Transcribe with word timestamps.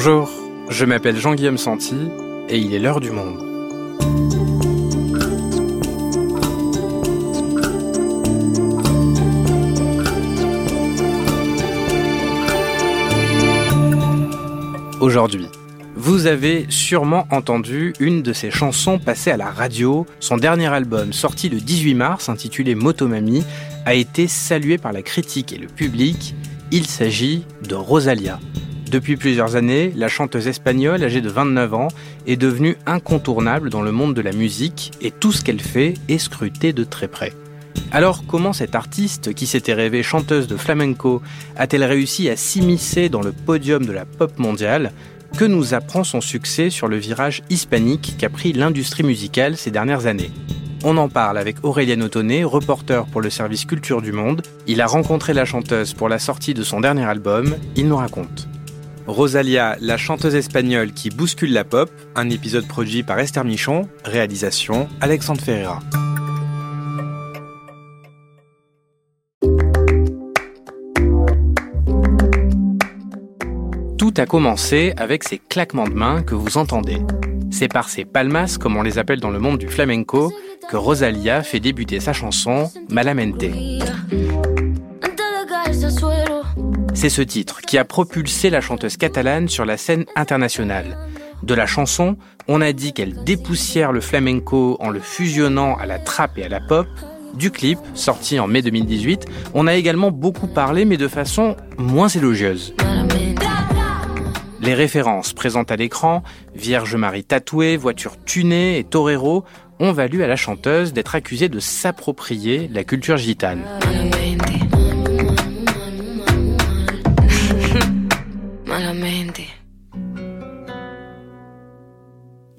Bonjour, 0.00 0.30
je 0.68 0.84
m'appelle 0.84 1.16
Jean-Guillaume 1.16 1.58
Santi 1.58 1.96
et 2.48 2.56
il 2.56 2.72
est 2.72 2.78
l'heure 2.78 3.00
du 3.00 3.10
monde. 3.10 3.42
Aujourd'hui, 15.00 15.48
vous 15.96 16.26
avez 16.26 16.66
sûrement 16.68 17.26
entendu 17.32 17.92
une 17.98 18.22
de 18.22 18.32
ses 18.32 18.52
chansons 18.52 19.00
passées 19.00 19.32
à 19.32 19.36
la 19.36 19.50
radio. 19.50 20.06
Son 20.20 20.36
dernier 20.36 20.68
album, 20.68 21.12
sorti 21.12 21.48
le 21.48 21.58
18 21.58 21.94
mars, 21.94 22.28
intitulé 22.28 22.76
Motomami, 22.76 23.42
a 23.84 23.94
été 23.94 24.28
salué 24.28 24.78
par 24.78 24.92
la 24.92 25.02
critique 25.02 25.52
et 25.52 25.58
le 25.58 25.66
public. 25.66 26.36
Il 26.70 26.86
s'agit 26.86 27.44
de 27.68 27.74
Rosalia. 27.74 28.38
Depuis 28.90 29.16
plusieurs 29.18 29.54
années, 29.54 29.92
la 29.94 30.08
chanteuse 30.08 30.48
espagnole, 30.48 31.04
âgée 31.04 31.20
de 31.20 31.28
29 31.28 31.74
ans, 31.74 31.88
est 32.26 32.36
devenue 32.36 32.78
incontournable 32.86 33.68
dans 33.68 33.82
le 33.82 33.92
monde 33.92 34.14
de 34.14 34.22
la 34.22 34.32
musique 34.32 34.92
et 35.02 35.10
tout 35.10 35.30
ce 35.30 35.44
qu'elle 35.44 35.60
fait 35.60 35.94
est 36.08 36.16
scruté 36.16 36.72
de 36.72 36.84
très 36.84 37.06
près. 37.06 37.34
Alors 37.92 38.24
comment 38.26 38.54
cette 38.54 38.74
artiste, 38.74 39.34
qui 39.34 39.46
s'était 39.46 39.74
rêvée 39.74 40.02
chanteuse 40.02 40.46
de 40.46 40.56
flamenco, 40.56 41.20
a-t-elle 41.56 41.84
réussi 41.84 42.30
à 42.30 42.36
s'immiscer 42.36 43.10
dans 43.10 43.20
le 43.20 43.32
podium 43.32 43.84
de 43.84 43.92
la 43.92 44.06
pop 44.06 44.38
mondiale? 44.38 44.92
Que 45.36 45.44
nous 45.44 45.74
apprend 45.74 46.02
son 46.02 46.22
succès 46.22 46.70
sur 46.70 46.88
le 46.88 46.96
virage 46.96 47.42
hispanique 47.50 48.14
qu'a 48.18 48.30
pris 48.30 48.54
l'industrie 48.54 49.02
musicale 49.02 49.58
ces 49.58 49.70
dernières 49.70 50.06
années? 50.06 50.30
On 50.82 50.96
en 50.96 51.10
parle 51.10 51.36
avec 51.36 51.56
Aurélien 51.62 52.00
Autonné, 52.00 52.42
reporter 52.42 53.04
pour 53.04 53.20
le 53.20 53.28
service 53.28 53.66
Culture 53.66 54.00
du 54.00 54.12
Monde. 54.12 54.42
Il 54.66 54.80
a 54.80 54.86
rencontré 54.86 55.34
la 55.34 55.44
chanteuse 55.44 55.92
pour 55.92 56.08
la 56.08 56.18
sortie 56.18 56.54
de 56.54 56.62
son 56.62 56.80
dernier 56.80 57.04
album, 57.04 57.54
il 57.76 57.86
nous 57.88 57.96
raconte. 57.96 58.48
Rosalia, 59.08 59.78
la 59.80 59.96
chanteuse 59.96 60.34
espagnole 60.34 60.92
qui 60.92 61.08
bouscule 61.08 61.54
la 61.54 61.64
pop, 61.64 61.90
un 62.14 62.28
épisode 62.28 62.68
produit 62.68 63.02
par 63.02 63.18
Esther 63.18 63.42
Michon, 63.42 63.88
réalisation 64.04 64.86
Alexandre 65.00 65.40
Ferreira. 65.40 65.80
Tout 73.96 74.12
a 74.18 74.26
commencé 74.26 74.92
avec 74.98 75.24
ces 75.24 75.38
claquements 75.38 75.88
de 75.88 75.94
mains 75.94 76.22
que 76.22 76.34
vous 76.34 76.58
entendez. 76.58 76.98
C'est 77.50 77.68
par 77.68 77.88
ces 77.88 78.04
palmas, 78.04 78.58
comme 78.60 78.76
on 78.76 78.82
les 78.82 78.98
appelle 78.98 79.20
dans 79.20 79.30
le 79.30 79.38
monde 79.38 79.56
du 79.56 79.68
flamenco, 79.68 80.30
que 80.68 80.76
Rosalia 80.76 81.42
fait 81.42 81.60
débuter 81.60 81.98
sa 82.00 82.12
chanson 82.12 82.70
Malamente. 82.90 83.46
C'est 86.98 87.10
ce 87.10 87.22
titre 87.22 87.60
qui 87.60 87.78
a 87.78 87.84
propulsé 87.84 88.50
la 88.50 88.60
chanteuse 88.60 88.96
catalane 88.96 89.46
sur 89.46 89.64
la 89.64 89.76
scène 89.76 90.04
internationale. 90.16 90.98
De 91.44 91.54
la 91.54 91.64
chanson, 91.64 92.16
on 92.48 92.60
a 92.60 92.72
dit 92.72 92.92
qu'elle 92.92 93.22
dépoussière 93.22 93.92
le 93.92 94.00
flamenco 94.00 94.76
en 94.80 94.90
le 94.90 94.98
fusionnant 94.98 95.76
à 95.76 95.86
la 95.86 96.00
trappe 96.00 96.38
et 96.38 96.42
à 96.42 96.48
la 96.48 96.58
pop. 96.58 96.88
Du 97.34 97.52
clip, 97.52 97.78
sorti 97.94 98.40
en 98.40 98.48
mai 98.48 98.62
2018, 98.62 99.26
on 99.54 99.68
a 99.68 99.76
également 99.76 100.10
beaucoup 100.10 100.48
parlé, 100.48 100.84
mais 100.84 100.96
de 100.96 101.06
façon 101.06 101.54
moins 101.78 102.08
élogieuse. 102.08 102.74
Les 104.60 104.74
références 104.74 105.34
présentes 105.34 105.70
à 105.70 105.76
l'écran, 105.76 106.24
Vierge 106.56 106.96
Marie 106.96 107.22
tatouée, 107.22 107.76
voiture 107.76 108.16
tunée 108.24 108.76
et 108.76 108.82
torero, 108.82 109.44
ont 109.78 109.92
valu 109.92 110.24
à 110.24 110.26
la 110.26 110.34
chanteuse 110.34 110.92
d'être 110.92 111.14
accusée 111.14 111.48
de 111.48 111.60
s'approprier 111.60 112.68
la 112.72 112.82
culture 112.82 113.18
gitane. 113.18 113.62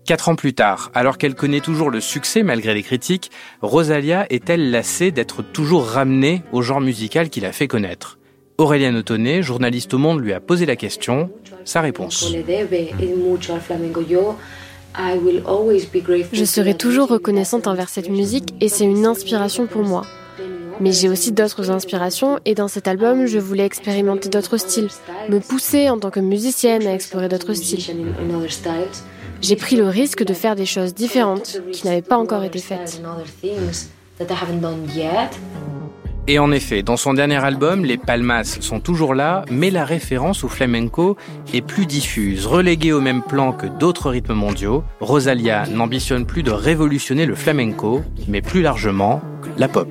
Quatre 0.06 0.30
ans 0.30 0.36
plus 0.36 0.54
tard, 0.54 0.92
alors 0.96 1.18
qu'elle 1.18 1.36
connaît 1.36 1.60
toujours 1.60 1.92
le 1.92 2.02
succès 2.02 2.42
malgré 2.42 2.74
les 2.74 2.84
critiques, 2.84 3.30
Rosalia 3.62 4.26
est-elle 4.30 4.72
lassée 4.72 5.12
d'être 5.12 5.44
toujours 5.44 5.86
ramenée 5.86 6.42
au 6.52 6.62
genre 6.62 6.82
musical 6.82 7.30
qui 7.30 7.40
l'a 7.42 7.52
fait 7.52 7.68
connaître? 7.68 8.18
Aurélien 8.58 8.96
Autonné, 8.96 9.42
journaliste 9.44 9.94
au 9.94 9.98
Monde, 10.00 10.20
lui 10.20 10.34
a 10.34 10.40
posé 10.40 10.66
la 10.66 10.76
question. 10.76 11.30
Sa 11.64 11.82
réponse. 11.82 12.34
Je 16.34 16.46
serai 16.46 16.74
toujours 16.74 17.08
reconnaissante 17.08 17.68
envers 17.68 17.90
cette 17.90 18.10
musique 18.10 18.56
et 18.60 18.68
c'est 18.68 18.86
une 18.86 19.06
inspiration 19.06 19.68
pour 19.68 19.84
moi. 19.84 20.06
Mais 20.80 20.92
j'ai 20.94 21.10
aussi 21.10 21.32
d'autres 21.32 21.72
inspirations 21.72 22.40
et 22.46 22.56
dans 22.56 22.68
cet 22.68 22.88
album, 22.88 23.26
je 23.26 23.38
voulais 23.38 23.66
expérimenter 23.66 24.30
d'autres 24.30 24.58
styles, 24.58 24.88
me 25.30 25.40
pousser 25.40 25.90
en 25.90 26.00
tant 26.00 26.10
que 26.10 26.20
musicienne 26.20 26.88
à 26.88 26.94
explorer 26.94 27.28
d'autres 27.28 27.54
styles. 27.54 27.84
J'ai 29.42 29.56
pris 29.56 29.76
le 29.76 29.88
risque 29.88 30.24
de 30.24 30.34
faire 30.34 30.56
des 30.56 30.66
choses 30.66 30.94
différentes 30.94 31.62
qui 31.72 31.86
n'avaient 31.86 32.02
pas 32.02 32.18
encore 32.18 32.44
été 32.44 32.60
faites. 32.60 33.02
Et 36.28 36.38
en 36.38 36.52
effet, 36.52 36.84
dans 36.84 36.98
son 36.98 37.16
dernier 37.16 37.44
album, 37.44 37.84
les 37.84 37.98
palmas 37.98 38.44
sont 38.44 38.80
toujours 38.80 39.16
là, 39.16 39.46
mais 39.50 39.72
la 39.72 39.84
référence 39.84 40.44
au 40.44 40.48
flamenco 40.48 41.18
est 41.56 41.62
plus 41.62 41.88
diffuse. 41.88 42.46
Reléguée 42.46 42.94
au 42.94 43.02
même 43.02 43.24
plan 43.24 43.52
que 43.52 43.66
d'autres 43.66 44.12
rythmes 44.12 44.36
mondiaux, 44.36 44.84
Rosalia 45.00 45.66
n'ambitionne 45.68 46.28
plus 46.28 46.44
de 46.44 46.52
révolutionner 46.52 47.26
le 47.26 47.34
flamenco, 47.34 48.04
mais 48.28 48.42
plus 48.42 48.62
largement 48.62 49.22
la 49.58 49.68
pop. 49.68 49.88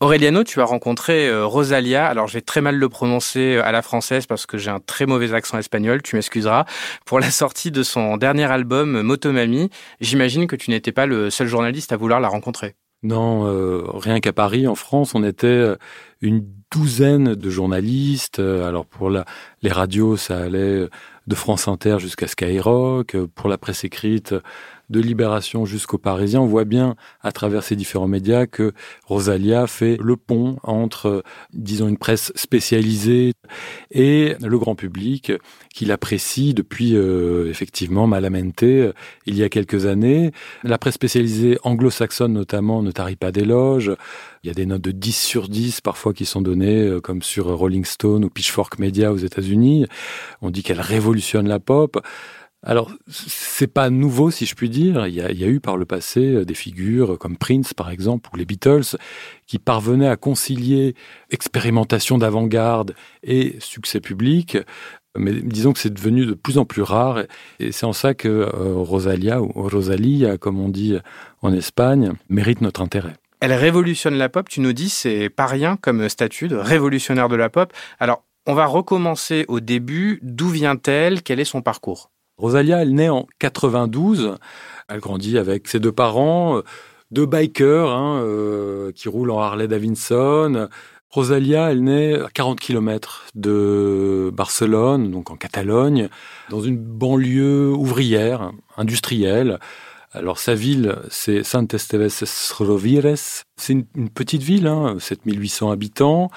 Aureliano, 0.00 0.44
tu 0.44 0.60
as 0.60 0.64
rencontré 0.64 1.28
euh, 1.28 1.44
Rosalia. 1.44 2.06
Alors, 2.06 2.28
je 2.28 2.34
vais 2.34 2.40
très 2.40 2.60
mal 2.60 2.76
le 2.76 2.88
prononcer 2.88 3.56
euh, 3.56 3.64
à 3.64 3.72
la 3.72 3.82
française 3.82 4.26
parce 4.26 4.46
que 4.46 4.58
j'ai 4.58 4.70
un 4.70 4.78
très 4.78 5.06
mauvais 5.06 5.32
accent 5.34 5.58
espagnol, 5.58 6.02
tu 6.02 6.14
m'excuseras. 6.14 6.66
Pour 7.04 7.18
la 7.18 7.32
sortie 7.32 7.72
de 7.72 7.82
son 7.82 8.16
dernier 8.16 8.44
album, 8.44 9.02
Motomami, 9.02 9.70
j'imagine 10.00 10.46
que 10.46 10.54
tu 10.54 10.70
n'étais 10.70 10.92
pas 10.92 11.06
le 11.06 11.30
seul 11.30 11.48
journaliste 11.48 11.92
à 11.92 11.96
vouloir 11.96 12.20
la 12.20 12.28
rencontrer. 12.28 12.76
Non, 13.02 13.46
euh, 13.46 13.82
rien 13.92 14.20
qu'à 14.20 14.32
Paris, 14.32 14.68
en 14.68 14.76
France, 14.76 15.16
on 15.16 15.24
était 15.24 15.74
une 16.20 16.46
douzaine 16.74 17.34
de 17.34 17.50
journalistes. 17.50 18.40
Alors, 18.40 18.84
pour 18.84 19.08
la, 19.10 19.24
les 19.62 19.70
radios, 19.70 20.16
ça 20.16 20.38
allait 20.38 20.88
de 21.26 21.34
France 21.34 21.68
Inter 21.68 21.98
jusqu'à 22.00 22.26
Skyrock. 22.26 23.16
Pour 23.34 23.48
la 23.48 23.58
presse 23.58 23.84
écrite, 23.84 24.34
de 24.94 25.00
Libération 25.00 25.64
jusqu'au 25.64 25.98
Parisien, 25.98 26.40
on 26.40 26.46
voit 26.46 26.64
bien 26.64 26.94
à 27.20 27.32
travers 27.32 27.64
ces 27.64 27.74
différents 27.74 28.06
médias 28.06 28.46
que 28.46 28.72
Rosalia 29.04 29.66
fait 29.66 29.98
le 30.00 30.16
pont 30.16 30.56
entre, 30.62 31.24
disons, 31.52 31.88
une 31.88 31.98
presse 31.98 32.32
spécialisée 32.36 33.32
et 33.90 34.36
le 34.40 34.56
grand 34.56 34.76
public 34.76 35.32
qui 35.74 35.84
l'apprécie 35.84 36.54
depuis 36.54 36.94
euh, 36.94 37.50
effectivement 37.50 38.06
Malamente 38.06 38.62
euh, 38.62 38.92
il 39.26 39.36
y 39.36 39.42
a 39.42 39.48
quelques 39.48 39.86
années. 39.86 40.30
La 40.62 40.78
presse 40.78 40.94
spécialisée 40.94 41.58
anglo-saxonne 41.64 42.32
notamment 42.32 42.80
ne 42.82 42.92
tarit 42.92 43.16
pas 43.16 43.32
d'éloges. 43.32 43.92
Il 44.44 44.46
y 44.46 44.50
a 44.50 44.54
des 44.54 44.66
notes 44.66 44.82
de 44.82 44.92
10 44.92 45.12
sur 45.12 45.48
10 45.48 45.80
parfois 45.80 46.14
qui 46.14 46.24
sont 46.24 46.40
données 46.40 46.82
euh, 46.82 47.00
comme 47.00 47.22
sur 47.22 47.46
Rolling 47.46 47.84
Stone 47.84 48.24
ou 48.24 48.30
Pitchfork 48.30 48.78
Media 48.78 49.12
aux 49.12 49.16
États-Unis. 49.16 49.86
On 50.40 50.50
dit 50.50 50.62
qu'elle 50.62 50.80
révolutionne 50.80 51.48
la 51.48 51.58
pop. 51.58 52.00
Alors, 52.66 52.90
c'est 53.08 53.66
pas 53.66 53.90
nouveau, 53.90 54.30
si 54.30 54.46
je 54.46 54.54
puis 54.54 54.70
dire. 54.70 55.06
Il 55.06 55.14
y, 55.14 55.20
a, 55.20 55.46
eu 55.46 55.60
par 55.60 55.76
le 55.76 55.84
passé 55.84 56.34
euh, 56.34 56.44
des 56.46 56.54
figures 56.54 57.18
comme 57.18 57.36
Prince, 57.36 57.74
par 57.74 57.90
exemple, 57.90 58.30
ou 58.32 58.36
les 58.36 58.46
Beatles, 58.46 58.96
qui 59.46 59.58
parvenaient 59.58 60.08
à 60.08 60.16
concilier 60.16 60.94
expérimentation 61.30 62.16
d'avant-garde 62.16 62.94
et 63.22 63.56
succès 63.60 64.00
public. 64.00 64.56
Mais 65.16 65.32
disons 65.32 65.74
que 65.74 65.78
c'est 65.78 65.92
devenu 65.92 66.24
de 66.24 66.32
plus 66.32 66.56
en 66.56 66.64
plus 66.64 66.82
rare, 66.82 67.24
et 67.60 67.70
c'est 67.70 67.86
en 67.86 67.92
ça 67.92 68.14
que 68.14 68.28
euh, 68.28 68.74
Rosalia, 68.76 69.42
ou 69.42 69.52
Rosalia, 69.54 70.38
comme 70.38 70.58
on 70.58 70.70
dit 70.70 70.96
en 71.42 71.52
Espagne, 71.52 72.12
mérite 72.30 72.62
notre 72.62 72.80
intérêt. 72.80 73.14
Elle 73.40 73.52
révolutionne 73.52 74.14
la 74.14 74.30
pop, 74.30 74.48
tu 74.48 74.60
nous 74.60 74.72
dis, 74.72 74.88
c'est 74.88 75.28
pas 75.28 75.46
rien 75.46 75.76
comme 75.76 76.08
statut 76.08 76.48
de 76.48 76.56
révolutionnaire 76.56 77.28
de 77.28 77.36
la 77.36 77.50
pop. 77.50 77.72
Alors, 78.00 78.24
on 78.46 78.54
va 78.54 78.64
recommencer 78.64 79.44
au 79.48 79.60
début. 79.60 80.18
D'où 80.22 80.48
vient-elle? 80.48 81.22
Quel 81.22 81.40
est 81.40 81.44
son 81.44 81.60
parcours? 81.60 82.10
Rosalia, 82.36 82.82
elle 82.82 82.94
naît 82.94 83.08
en 83.08 83.26
92. 83.38 84.36
Elle 84.88 85.00
grandit 85.00 85.38
avec 85.38 85.68
ses 85.68 85.80
deux 85.80 85.92
parents, 85.92 86.58
euh, 86.58 86.62
deux 87.10 87.26
bikers 87.26 87.90
hein, 87.90 88.20
euh, 88.22 88.92
qui 88.92 89.08
roulent 89.08 89.30
en 89.30 89.40
Harley 89.40 89.68
Davidson. 89.68 90.68
Rosalia, 91.10 91.70
elle 91.70 91.84
naît 91.84 92.20
à 92.20 92.28
40 92.28 92.58
km 92.58 93.26
de 93.36 94.30
Barcelone, 94.32 95.12
donc 95.12 95.30
en 95.30 95.36
Catalogne, 95.36 96.08
dans 96.50 96.60
une 96.60 96.76
banlieue 96.76 97.70
ouvrière, 97.70 98.50
industrielle. 98.76 99.60
Alors 100.12 100.38
sa 100.38 100.54
ville, 100.54 100.96
c'est 101.10 101.44
Sant 101.44 101.66
Esteves 101.72 102.24
Rovires. 102.58 103.16
C'est 103.56 103.72
une, 103.72 103.84
une, 103.94 104.10
petite 104.10 104.42
ville, 104.42 104.66
hein, 104.66 104.96
7800 104.98 105.70
habitants. 105.70 106.30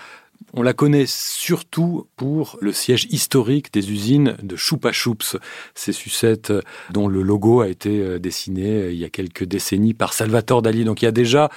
On 0.53 0.61
la 0.61 0.73
connaît 0.73 1.05
surtout 1.07 2.07
pour 2.15 2.57
le 2.61 2.71
siège 2.71 3.07
historique 3.09 3.73
des 3.73 3.91
usines 3.91 4.37
de 4.41 4.55
Choupa 4.55 4.93
Choups, 4.93 5.35
ces 5.75 5.91
sucettes 5.91 6.53
dont 6.89 7.09
le 7.09 7.21
logo 7.21 7.59
a 7.59 7.67
été 7.67 7.99
euh, 7.99 8.17
dessiné 8.17 8.69
euh, 8.69 8.91
il 8.91 8.97
y 8.97 9.03
a 9.03 9.09
quelques 9.09 9.43
décennies 9.43 9.93
par 9.93 10.13
Salvatore 10.13 10.61
Dali. 10.61 10.85
Donc 10.85 11.01
il 11.01 11.05
y 11.05 11.07
a 11.09 11.11
déjà 11.11 11.49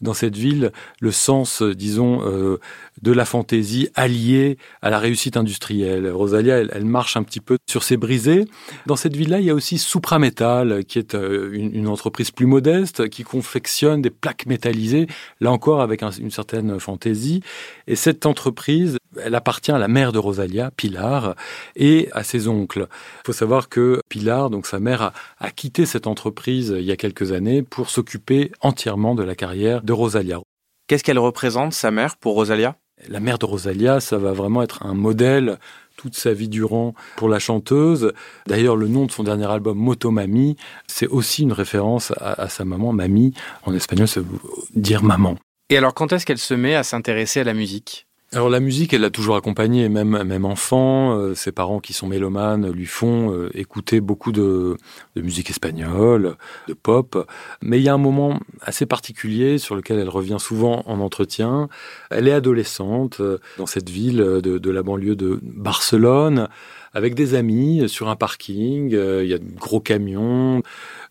dans 0.00 0.14
cette 0.14 0.36
ville 0.36 0.72
le 1.00 1.10
sens, 1.10 1.62
disons, 1.62 2.20
euh, 2.24 2.58
de 3.02 3.12
la 3.12 3.24
fantaisie 3.24 3.88
alliée 3.94 4.58
à 4.82 4.90
la 4.90 4.98
réussite 4.98 5.36
industrielle. 5.36 6.10
Rosalia, 6.10 6.58
elle, 6.58 6.84
marche 6.84 7.16
un 7.16 7.22
petit 7.22 7.40
peu 7.40 7.58
sur 7.68 7.82
ses 7.82 7.96
brisées. 7.96 8.44
Dans 8.86 8.96
cette 8.96 9.16
ville-là, 9.16 9.40
il 9.40 9.46
y 9.46 9.50
a 9.50 9.54
aussi 9.54 9.78
Suprametal, 9.78 10.84
qui 10.84 10.98
est 10.98 11.14
euh, 11.14 11.50
une, 11.52 11.88
entreprise 11.88 12.30
plus 12.30 12.46
modeste, 12.46 13.08
qui 13.08 13.24
confectionne 13.24 14.02
des 14.02 14.10
plaques 14.10 14.46
métallisées, 14.46 15.06
là 15.40 15.50
encore 15.50 15.80
avec 15.80 16.02
une 16.02 16.30
certaine 16.30 16.78
fantaisie. 16.80 17.42
Et 17.86 17.96
cette 17.96 18.26
entreprise, 18.26 18.98
elle 19.22 19.34
appartient 19.34 19.72
à 19.72 19.78
la 19.78 19.88
mère 19.88 20.12
de 20.12 20.18
Rosalia, 20.18 20.70
Pilar, 20.76 21.34
et 21.76 22.08
à 22.12 22.24
ses 22.24 22.48
oncles. 22.48 22.88
Il 22.90 23.26
faut 23.26 23.32
savoir 23.32 23.68
que 23.68 24.00
Pilar, 24.08 24.50
donc 24.50 24.66
sa 24.66 24.80
mère, 24.80 25.12
a 25.38 25.50
quitté 25.50 25.86
cette 25.86 26.06
entreprise 26.06 26.74
il 26.76 26.84
y 26.84 26.92
a 26.92 26.96
quelques 26.96 27.32
années 27.32 27.62
pour 27.62 27.90
s'occuper 27.90 28.52
entièrement 28.60 29.14
de 29.14 29.22
la 29.22 29.34
carrière 29.34 29.82
de 29.88 29.92
Rosalia. 29.94 30.38
Qu'est-ce 30.86 31.02
qu'elle 31.02 31.18
représente, 31.18 31.72
sa 31.72 31.90
mère, 31.90 32.18
pour 32.18 32.34
Rosalia? 32.34 32.76
La 33.08 33.20
mère 33.20 33.38
de 33.38 33.46
Rosalia, 33.46 34.00
ça 34.00 34.18
va 34.18 34.32
vraiment 34.32 34.62
être 34.62 34.84
un 34.84 34.92
modèle 34.94 35.58
toute 35.96 36.14
sa 36.14 36.34
vie 36.34 36.48
durant 36.48 36.94
pour 37.16 37.28
la 37.28 37.38
chanteuse. 37.38 38.12
D'ailleurs, 38.46 38.76
le 38.76 38.86
nom 38.86 39.06
de 39.06 39.10
son 39.10 39.24
dernier 39.24 39.46
album, 39.46 39.78
Motomami, 39.78 40.56
c'est 40.86 41.06
aussi 41.06 41.42
une 41.42 41.52
référence 41.52 42.12
à, 42.18 42.48
sa 42.48 42.64
maman. 42.64 42.92
Mamie, 42.92 43.32
en 43.64 43.74
espagnol, 43.74 44.06
ça 44.06 44.20
veut 44.20 44.26
dire 44.74 45.02
maman. 45.02 45.36
Et 45.70 45.78
alors, 45.78 45.94
quand 45.94 46.12
est-ce 46.12 46.26
qu'elle 46.26 46.38
se 46.38 46.54
met 46.54 46.74
à 46.74 46.82
s'intéresser 46.82 47.40
à 47.40 47.44
la 47.44 47.54
musique? 47.54 48.07
Alors 48.34 48.50
la 48.50 48.60
musique, 48.60 48.92
elle 48.92 49.00
l'a 49.00 49.10
toujours 49.10 49.36
accompagné, 49.36 49.88
même 49.88 50.22
même 50.22 50.44
enfant. 50.44 51.16
Euh, 51.16 51.34
ses 51.34 51.50
parents 51.50 51.80
qui 51.80 51.94
sont 51.94 52.06
mélomanes 52.06 52.70
lui 52.70 52.84
font 52.84 53.32
euh, 53.32 53.48
écouter 53.54 54.02
beaucoup 54.02 54.32
de, 54.32 54.76
de, 55.16 55.22
musique 55.22 55.48
espagnole, 55.48 56.36
de 56.68 56.74
pop. 56.74 57.26
Mais 57.62 57.78
il 57.78 57.84
y 57.84 57.88
a 57.88 57.94
un 57.94 57.98
moment 57.98 58.38
assez 58.60 58.84
particulier 58.84 59.56
sur 59.56 59.74
lequel 59.76 59.98
elle 59.98 60.10
revient 60.10 60.36
souvent 60.38 60.82
en 60.84 61.00
entretien. 61.00 61.70
Elle 62.10 62.28
est 62.28 62.32
adolescente 62.32 63.20
euh, 63.20 63.38
dans 63.56 63.64
cette 63.64 63.88
ville 63.88 64.18
de, 64.18 64.58
de 64.58 64.70
la 64.70 64.82
banlieue 64.82 65.16
de 65.16 65.40
Barcelone 65.42 66.48
avec 66.92 67.14
des 67.14 67.34
amis 67.34 67.88
sur 67.88 68.10
un 68.10 68.16
parking. 68.16 68.90
Il 68.90 69.26
y 69.26 69.32
a 69.34 69.38
de 69.38 69.56
gros 69.56 69.80
camions, 69.80 70.62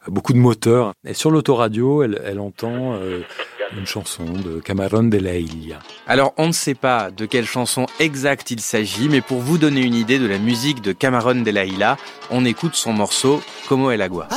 beaucoup 0.07 0.33
de 0.33 0.37
moteurs. 0.37 0.93
Et 1.03 1.15
sur 1.15 1.31
l'autoradio, 1.31 2.03
elle, 2.03 2.21
elle 2.23 2.39
entend 2.39 2.99
une 3.75 3.85
chanson 3.85 4.25
de 4.25 4.59
Camarón 4.59 5.09
de 5.09 5.17
la 5.17 5.37
Isla. 5.37 5.79
Alors 6.07 6.33
on 6.37 6.47
ne 6.47 6.51
sait 6.51 6.75
pas 6.75 7.11
de 7.11 7.25
quelle 7.25 7.45
chanson 7.45 7.85
exacte 7.99 8.51
il 8.51 8.61
s'agit, 8.61 9.09
mais 9.09 9.21
pour 9.21 9.39
vous 9.39 9.57
donner 9.57 9.81
une 9.81 9.95
idée 9.95 10.19
de 10.19 10.27
la 10.27 10.37
musique 10.37 10.81
de 10.81 10.93
Camarón 10.93 11.43
de 11.43 11.51
la 11.51 11.65
Isla, 11.65 11.97
on 12.29 12.45
écoute 12.45 12.75
son 12.75 12.93
morceau 12.93 13.41
Como 13.67 13.91
el 13.91 14.01
agua. 14.01 14.27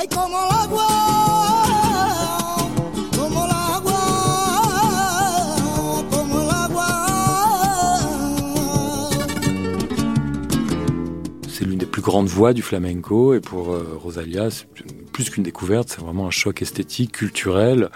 C'est 11.49 11.67
l'une 11.67 11.79
des 11.79 11.87
plus 11.87 12.03
grandes 12.03 12.29
voix 12.29 12.53
du 12.55 12.63
flamenco 12.63 13.35
et 13.35 13.41
pour 13.41 13.73
euh, 13.73 13.99
Rosalia, 14.03 14.51
c'est 14.51 14.67
plus 15.13 15.29
qu'une 15.29 15.43
découverte, 15.43 15.91
c'est 15.91 16.01
vraiment 16.01 16.27
un 16.27 16.31
choc 16.31 16.63
esthétique, 16.63 17.13
culturel. 17.13 17.91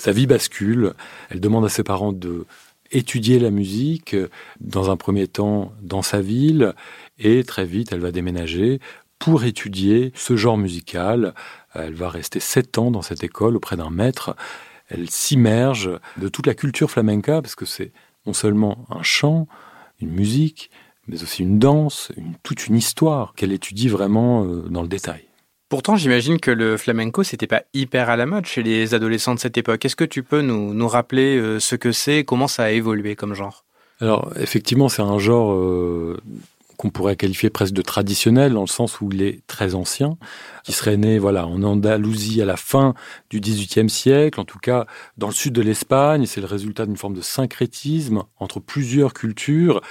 Sa 0.00 0.12
vie 0.12 0.26
bascule. 0.26 0.94
Elle 1.28 1.40
demande 1.40 1.66
à 1.66 1.68
ses 1.68 1.82
parents 1.82 2.14
de 2.14 2.46
étudier 2.90 3.38
la 3.38 3.50
musique, 3.50 4.16
dans 4.58 4.90
un 4.90 4.96
premier 4.96 5.28
temps 5.28 5.74
dans 5.82 6.00
sa 6.00 6.22
ville, 6.22 6.72
et 7.18 7.44
très 7.44 7.66
vite 7.66 7.92
elle 7.92 8.00
va 8.00 8.10
déménager 8.10 8.80
pour 9.18 9.44
étudier 9.44 10.10
ce 10.14 10.38
genre 10.38 10.56
musical. 10.56 11.34
Elle 11.74 11.92
va 11.92 12.08
rester 12.08 12.40
sept 12.40 12.78
ans 12.78 12.90
dans 12.90 13.02
cette 13.02 13.22
école 13.22 13.56
auprès 13.56 13.76
d'un 13.76 13.90
maître. 13.90 14.34
Elle 14.88 15.10
s'immerge 15.10 15.90
de 16.16 16.28
toute 16.28 16.46
la 16.46 16.54
culture 16.54 16.90
flamenca, 16.90 17.42
parce 17.42 17.54
que 17.54 17.66
c'est 17.66 17.92
non 18.26 18.32
seulement 18.32 18.86
un 18.88 19.02
chant, 19.02 19.48
une 20.00 20.12
musique, 20.12 20.70
mais 21.08 21.22
aussi 21.22 21.42
une 21.42 21.58
danse, 21.58 22.10
toute 22.42 22.68
une 22.68 22.76
histoire 22.76 23.34
qu'elle 23.34 23.52
étudie 23.52 23.88
vraiment 23.88 24.46
euh, 24.46 24.62
dans 24.70 24.80
le 24.80 24.88
détail. 24.88 25.29
Pourtant, 25.70 25.94
j'imagine 25.94 26.40
que 26.40 26.50
le 26.50 26.76
flamenco, 26.76 27.22
c'était 27.22 27.46
pas 27.46 27.62
hyper 27.74 28.10
à 28.10 28.16
la 28.16 28.26
mode 28.26 28.44
chez 28.44 28.64
les 28.64 28.92
adolescents 28.92 29.36
de 29.36 29.38
cette 29.38 29.56
époque. 29.56 29.84
Est-ce 29.84 29.94
que 29.94 30.04
tu 30.04 30.24
peux 30.24 30.42
nous, 30.42 30.74
nous 30.74 30.88
rappeler 30.88 31.36
euh, 31.36 31.60
ce 31.60 31.76
que 31.76 31.92
c'est, 31.92 32.24
comment 32.24 32.48
ça 32.48 32.64
a 32.64 32.70
évolué 32.70 33.14
comme 33.14 33.34
genre? 33.34 33.64
Alors, 34.00 34.32
effectivement, 34.36 34.88
c'est 34.88 35.02
un 35.02 35.20
genre 35.20 35.52
euh, 35.52 36.20
qu'on 36.76 36.90
pourrait 36.90 37.14
qualifier 37.14 37.50
presque 37.50 37.72
de 37.72 37.82
traditionnel, 37.82 38.54
dans 38.54 38.62
le 38.62 38.66
sens 38.66 39.00
où 39.00 39.10
il 39.12 39.22
est 39.22 39.46
très 39.46 39.76
ancien, 39.76 40.16
qui 40.64 40.72
serait 40.72 40.96
né 40.96 41.20
voilà, 41.20 41.46
en 41.46 41.62
Andalousie 41.62 42.42
à 42.42 42.46
la 42.46 42.56
fin 42.56 42.94
du 43.28 43.38
XVIIIe 43.38 43.88
siècle, 43.88 44.40
en 44.40 44.44
tout 44.44 44.58
cas 44.58 44.86
dans 45.18 45.28
le 45.28 45.34
sud 45.34 45.52
de 45.52 45.62
l'Espagne. 45.62 46.26
C'est 46.26 46.40
le 46.40 46.48
résultat 46.48 46.84
d'une 46.84 46.96
forme 46.96 47.14
de 47.14 47.20
syncrétisme 47.20 48.24
entre 48.40 48.58
plusieurs 48.58 49.14
cultures, 49.14 49.82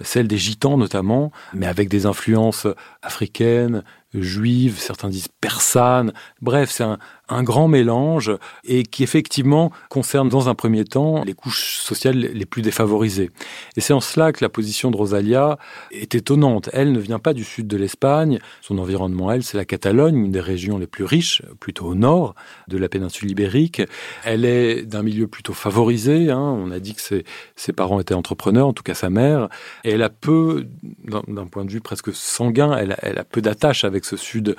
celle 0.00 0.28
des 0.28 0.38
gitans 0.38 0.78
notamment, 0.78 1.30
mais 1.52 1.66
avec 1.66 1.90
des 1.90 2.06
influences 2.06 2.66
africaines, 3.02 3.82
juives, 4.14 4.78
certains 4.78 5.08
disent 5.08 5.28
persanes. 5.40 6.12
Bref, 6.40 6.70
c'est 6.70 6.84
un, 6.84 6.98
un 7.28 7.42
grand 7.42 7.68
mélange 7.68 8.32
et 8.64 8.84
qui 8.84 9.02
effectivement 9.02 9.72
concerne 9.88 10.28
dans 10.28 10.48
un 10.48 10.54
premier 10.54 10.84
temps 10.84 11.24
les 11.24 11.34
couches 11.34 11.78
sociales 11.78 12.16
les 12.16 12.46
plus 12.46 12.62
défavorisées. 12.62 13.30
Et 13.76 13.80
c'est 13.80 13.92
en 13.92 14.00
cela 14.00 14.32
que 14.32 14.44
la 14.44 14.48
position 14.48 14.90
de 14.90 14.96
Rosalia 14.96 15.58
est 15.90 16.14
étonnante. 16.14 16.70
Elle 16.72 16.92
ne 16.92 17.00
vient 17.00 17.18
pas 17.18 17.34
du 17.34 17.44
sud 17.44 17.66
de 17.66 17.76
l'Espagne, 17.76 18.38
son 18.60 18.78
environnement, 18.78 19.32
elle, 19.32 19.42
c'est 19.42 19.56
la 19.56 19.64
Catalogne, 19.64 20.16
une 20.16 20.30
des 20.30 20.40
régions 20.40 20.78
les 20.78 20.86
plus 20.86 21.04
riches, 21.04 21.42
plutôt 21.58 21.86
au 21.86 21.94
nord 21.94 22.34
de 22.68 22.78
la 22.78 22.88
péninsule 22.88 23.30
ibérique. 23.30 23.82
Elle 24.24 24.44
est 24.44 24.82
d'un 24.82 25.02
milieu 25.02 25.26
plutôt 25.26 25.54
favorisé, 25.54 26.30
hein. 26.30 26.38
on 26.38 26.70
a 26.70 26.78
dit 26.78 26.94
que 26.94 27.00
ses, 27.00 27.24
ses, 27.56 27.72
parents 27.72 28.00
étaient 28.00 28.14
entrepreneurs, 28.14 28.68
en 28.68 28.72
tout 28.72 28.82
cas 28.82 28.94
sa 28.94 29.10
mère, 29.10 29.48
et 29.84 29.90
elle 29.90 30.02
a 30.02 30.10
peu, 30.10 30.66
d'un 31.04 31.46
point 31.46 31.64
de 31.64 31.70
vue 31.70 31.80
presque 31.80 32.14
sanguin, 32.14 32.76
elle, 32.76 32.96
elle 33.02 33.18
a 33.18 33.24
peu 33.24 33.42
d'attache 33.42 33.84
avec 33.84 34.04
ce 34.06 34.16
sud 34.16 34.56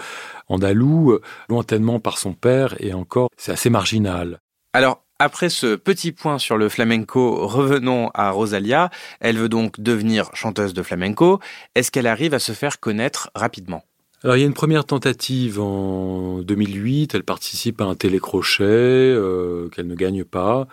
andalou, 0.47 1.19
lointainement 1.49 1.99
par 1.99 2.17
son 2.17 2.33
père, 2.33 2.75
et 2.79 2.93
encore, 2.93 3.29
c'est 3.37 3.51
assez 3.51 3.69
marginal. 3.69 4.39
Alors, 4.73 5.03
après 5.19 5.49
ce 5.49 5.75
petit 5.75 6.11
point 6.11 6.37
sur 6.37 6.57
le 6.57 6.69
flamenco, 6.69 7.47
revenons 7.47 8.11
à 8.13 8.29
Rosalia. 8.29 8.91
Elle 9.19 9.37
veut 9.37 9.49
donc 9.49 9.79
devenir 9.79 10.29
chanteuse 10.33 10.75
de 10.75 10.83
flamenco. 10.83 11.39
Est-ce 11.73 11.89
qu'elle 11.89 12.05
arrive 12.05 12.35
à 12.35 12.39
se 12.39 12.51
faire 12.51 12.79
connaître 12.79 13.31
rapidement? 13.33 13.83
Alors 14.23 14.35
il 14.37 14.41
y 14.41 14.43
a 14.43 14.47
une 14.47 14.53
première 14.53 14.85
tentative 14.85 15.59
en 15.59 16.39
2008, 16.41 17.13
elle 17.13 17.23
participe 17.23 17.81
à 17.81 17.85
un 17.85 17.93
télécrochet 17.93 18.63
euh, 18.63 19.69
qu'elle 19.69 19.85
ne 19.85 19.95
gagne 19.95 20.23
pas, 20.23 20.67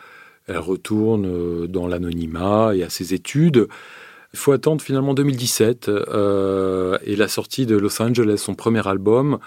elle 0.46 0.58
retourne 0.58 1.26
euh, 1.26 1.66
dans 1.66 1.86
l'anonymat 1.86 2.74
et 2.74 2.82
à 2.82 2.88
ses 2.88 3.12
études. 3.12 3.68
Il 4.34 4.36
faut 4.36 4.50
attendre 4.50 4.82
finalement 4.82 5.14
2017 5.14 5.88
euh, 5.88 6.98
et 7.04 7.14
la 7.14 7.28
sortie 7.28 7.66
de 7.66 7.76
Los 7.76 8.02
Angeles, 8.02 8.38
son 8.38 8.56
premier 8.56 8.84
album, 8.88 9.38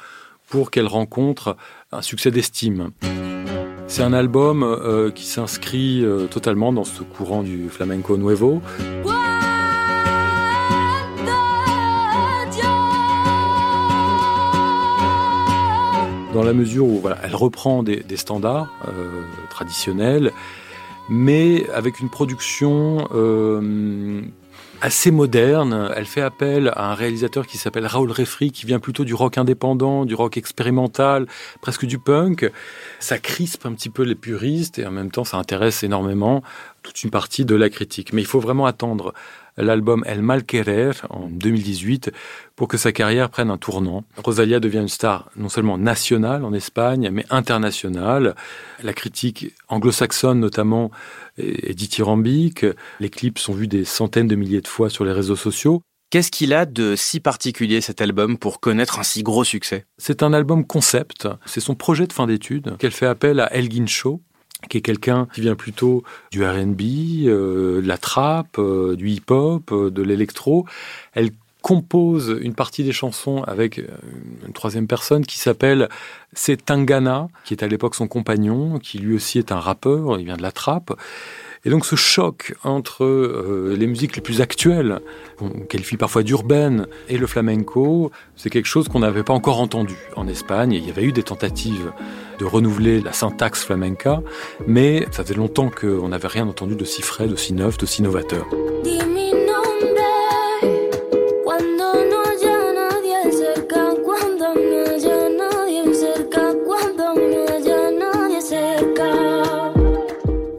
pour 0.47 0.71
qu'elle 0.71 0.87
rencontre 0.87 1.57
un 1.91 2.01
succès 2.01 2.31
d'estime. 2.31 2.91
C'est 3.87 4.01
un 4.01 4.13
album 4.13 4.63
euh, 4.63 5.11
qui 5.11 5.25
s'inscrit 5.25 6.05
euh, 6.05 6.27
totalement 6.27 6.71
dans 6.71 6.85
ce 6.85 7.03
courant 7.03 7.43
du 7.43 7.67
flamenco 7.67 8.15
nuevo. 8.15 8.61
Dans 16.33 16.43
la 16.43 16.53
mesure 16.53 16.85
où 16.85 17.03
elle 17.23 17.35
reprend 17.35 17.83
des, 17.83 18.05
standards 18.15 18.71
traditionnels, 19.49 20.31
mais 21.09 21.69
avec 21.71 21.99
une 21.99 22.09
production 22.09 23.05
assez 24.81 25.11
moderne. 25.11 25.91
Elle 25.95 26.05
fait 26.05 26.21
appel 26.21 26.71
à 26.75 26.91
un 26.91 26.93
réalisateur 26.93 27.47
qui 27.47 27.57
s'appelle 27.57 27.85
Raoul 27.85 28.11
Refri, 28.11 28.51
qui 28.51 28.65
vient 28.65 28.79
plutôt 28.79 29.05
du 29.05 29.13
rock 29.13 29.37
indépendant, 29.37 30.05
du 30.05 30.15
rock 30.15 30.37
expérimental, 30.37 31.25
presque 31.61 31.85
du 31.85 31.97
punk. 31.99 32.49
Ça 32.99 33.17
crispe 33.17 33.65
un 33.65 33.73
petit 33.73 33.89
peu 33.89 34.03
les 34.03 34.15
puristes 34.15 34.79
et 34.79 34.85
en 34.85 34.91
même 34.91 35.11
temps 35.11 35.23
ça 35.23 35.37
intéresse 35.37 35.83
énormément 35.83 36.43
toute 36.83 37.03
une 37.03 37.09
partie 37.09 37.45
de 37.45 37.55
la 37.55 37.69
critique. 37.69 38.13
Mais 38.13 38.21
il 38.21 38.27
faut 38.27 38.39
vraiment 38.39 38.65
attendre 38.65 39.13
l'album 39.57 40.03
El 40.05 40.21
Mal 40.21 40.43
Querer 40.43 40.91
en 41.09 41.27
2018 41.29 42.11
pour 42.55 42.67
que 42.67 42.77
sa 42.77 42.91
carrière 42.91 43.29
prenne 43.29 43.49
un 43.49 43.57
tournant. 43.57 44.03
Rosalia 44.17 44.59
devient 44.59 44.79
une 44.79 44.87
star 44.87 45.29
non 45.35 45.49
seulement 45.49 45.77
nationale 45.77 46.43
en 46.43 46.53
Espagne, 46.53 47.09
mais 47.11 47.25
internationale. 47.29 48.35
La 48.83 48.93
critique 48.93 49.53
anglo-saxonne 49.67 50.39
notamment 50.39 50.91
est 51.37 51.73
dithyrambique. 51.73 52.65
Les 52.99 53.09
clips 53.09 53.39
sont 53.39 53.53
vus 53.53 53.67
des 53.67 53.85
centaines 53.85 54.27
de 54.27 54.35
milliers 54.35 54.61
de 54.61 54.67
fois 54.67 54.89
sur 54.89 55.05
les 55.05 55.11
réseaux 55.11 55.35
sociaux. 55.35 55.81
Qu'est-ce 56.09 56.31
qu'il 56.31 56.53
a 56.53 56.65
de 56.65 56.95
si 56.95 57.19
particulier 57.19 57.81
cet 57.81 57.99
album 57.99 58.37
pour 58.37 58.61
connaître 58.61 58.97
un 58.97 59.03
si 59.03 59.23
gros 59.23 59.43
succès? 59.43 59.85
C'est 59.97 60.23
un 60.23 60.31
album 60.31 60.65
concept, 60.65 61.27
c'est 61.45 61.59
son 61.59 61.75
projet 61.75 62.07
de 62.07 62.13
fin 62.13 62.27
d'études 62.27 62.77
qu'elle 62.77 62.93
fait 62.93 63.05
appel 63.05 63.41
à 63.41 63.53
Elgin 63.53 63.87
Shaw, 63.87 64.21
qui 64.69 64.77
est 64.77 64.81
quelqu'un 64.81 65.27
qui 65.33 65.41
vient 65.41 65.55
plutôt 65.55 66.03
du 66.31 66.43
R&B, 66.43 66.81
euh, 67.27 67.81
de 67.81 67.87
la 67.87 67.97
trap, 67.97 68.57
euh, 68.57 68.95
du 68.95 69.09
hip-hop, 69.09 69.71
euh, 69.71 69.91
de 69.91 70.01
l'électro. 70.01 70.65
Elle 71.13 71.31
compose 71.61 72.37
une 72.41 72.53
partie 72.53 72.83
des 72.83 72.93
chansons 72.93 73.43
avec 73.43 73.79
euh, 73.79 73.87
une 74.45 74.53
troisième 74.53 74.87
personne 74.87 75.25
qui 75.25 75.37
s'appelle 75.37 75.89
C'est 76.33 76.65
Tangana, 76.65 77.27
qui 77.43 77.53
est 77.53 77.63
à 77.63 77.67
l'époque 77.67 77.95
son 77.95 78.07
compagnon, 78.07 78.79
qui 78.79 78.99
lui 78.99 79.15
aussi 79.15 79.37
est 79.39 79.51
un 79.51 79.59
rappeur, 79.59 80.19
il 80.19 80.25
vient 80.25 80.37
de 80.37 80.41
la 80.41 80.51
trappe. 80.51 80.93
Et 81.67 81.69
donc 81.69 81.85
ce 81.85 81.97
choc 81.97 82.55
entre 82.63 83.03
euh, 83.03 83.75
les 83.77 83.87
musiques 83.87 84.15
les 84.15 84.21
plus 84.21 84.39
actuelles, 84.39 85.01
qu'on 85.37 85.49
qualifie 85.49 85.97
parfois 85.97 86.23
d'urbaines, 86.23 86.87
et 87.09 87.17
le 87.17 87.27
flamenco, 87.27 88.09
c'est 88.37 88.49
quelque 88.49 88.67
chose 88.67 88.87
qu'on 88.87 88.99
n'avait 88.99 89.23
pas 89.23 89.33
encore 89.33 89.59
entendu 89.59 89.97
en 90.15 90.29
Espagne. 90.29 90.71
Il 90.71 90.87
y 90.87 90.89
avait 90.89 91.03
eu 91.03 91.11
des 91.11 91.23
tentatives 91.23 91.91
de 92.39 92.45
renouveler 92.45 93.01
la 93.01 93.11
syntaxe 93.11 93.65
flamenca, 93.65 94.21
mais 94.65 95.07
ça 95.11 95.25
faisait 95.25 95.35
longtemps 95.35 95.69
qu'on 95.69 96.07
n'avait 96.07 96.29
rien 96.29 96.47
entendu 96.47 96.77
de 96.77 96.85
si 96.85 97.01
frais, 97.01 97.27
de 97.27 97.35
si 97.35 97.51
neuf, 97.51 97.77
de 97.77 97.85
si 97.85 98.01
novateur. 98.01 98.47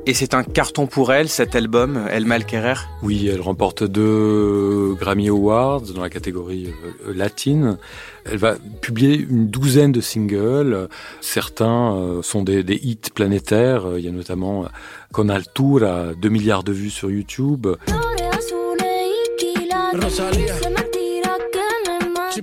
Et 0.08 0.14
c'est 0.14 0.32
un 0.32 0.42
carton 0.42 0.86
pour 0.86 1.12
elle, 1.12 1.28
cet 1.28 1.54
album, 1.54 2.06
El 2.10 2.24
Malquerer 2.24 2.76
Oui, 3.02 3.28
elle 3.30 3.42
remporte 3.42 3.84
deux 3.84 4.94
Grammy 4.94 5.28
Awards 5.28 5.82
dans 5.82 6.00
la 6.00 6.08
catégorie 6.08 6.72
euh, 7.06 7.12
latine. 7.12 7.76
Elle 8.24 8.38
va 8.38 8.54
publier 8.80 9.16
une 9.16 9.48
douzaine 9.48 9.92
de 9.92 10.00
singles. 10.00 10.88
Certains 11.20 11.94
euh, 11.94 12.22
sont 12.22 12.42
des, 12.42 12.62
hits 12.82 13.10
planétaires. 13.14 13.84
Il 13.98 14.04
y 14.06 14.08
a 14.08 14.10
notamment 14.10 14.64
euh, 14.64 14.68
Con 15.12 15.28
Altura, 15.28 16.14
2 16.14 16.28
milliards 16.30 16.64
de 16.64 16.72
vues 16.72 16.88
sur 16.88 17.10
YouTube. 17.10 17.66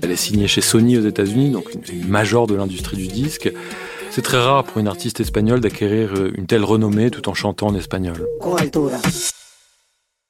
Elle 0.03 0.12
est 0.12 0.15
signée 0.17 0.48
chez 0.48 0.62
Sony 0.62 1.00
aux 1.00 1.07
États-Unis, 1.07 1.50
donc 1.50 1.65
une 1.91 2.07
major 2.07 2.45
de 2.45 2.53
l'industrie 2.53 2.98
du 2.98 3.07
disque. 3.07 3.51
C'est 4.15 4.22
très 4.22 4.41
rare 4.41 4.63
pour 4.63 4.77
une 4.77 4.88
artiste 4.88 5.19
espagnole 5.19 5.60
d'acquérir 5.60 6.13
euh, 6.15 6.31
une 6.38 6.48
telle 6.48 6.63
renommée 6.63 7.12
tout 7.12 7.27
en 7.27 7.34
chantant 7.34 7.67
en 7.67 7.75
espagnol. 7.75 8.25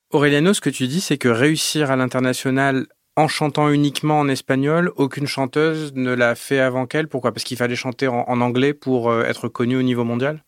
Aureliano, 0.10 0.56
ce 0.56 0.62
que 0.62 0.72
tu 0.72 0.88
dis, 0.88 1.01
c'est 1.01 1.20
que 1.20 1.27
réussir 1.27 1.92
à 1.92 1.96
l'international 1.96 2.88
en 3.15 3.27
chantant 3.27 3.70
uniquement 3.70 4.20
en 4.20 4.27
espagnol, 4.27 4.92
aucune 4.96 5.27
chanteuse 5.27 5.94
ne 5.94 6.15
l'a 6.15 6.34
fait 6.34 6.60
avant 6.60 6.88
qu'elle. 6.88 7.08
Pourquoi? 7.08 7.32
Parce 7.32 7.44
qu'il 7.44 7.58
fallait 7.58 7.75
chanter 7.75 8.08
en, 8.08 8.42
anglais 8.42 8.74
pour 8.74 9.12
euh, 9.12 9.24
être 9.24 9.50
connue 9.50 9.77
au 9.77 9.84
niveau 9.84 10.04
mondial? 10.04 10.44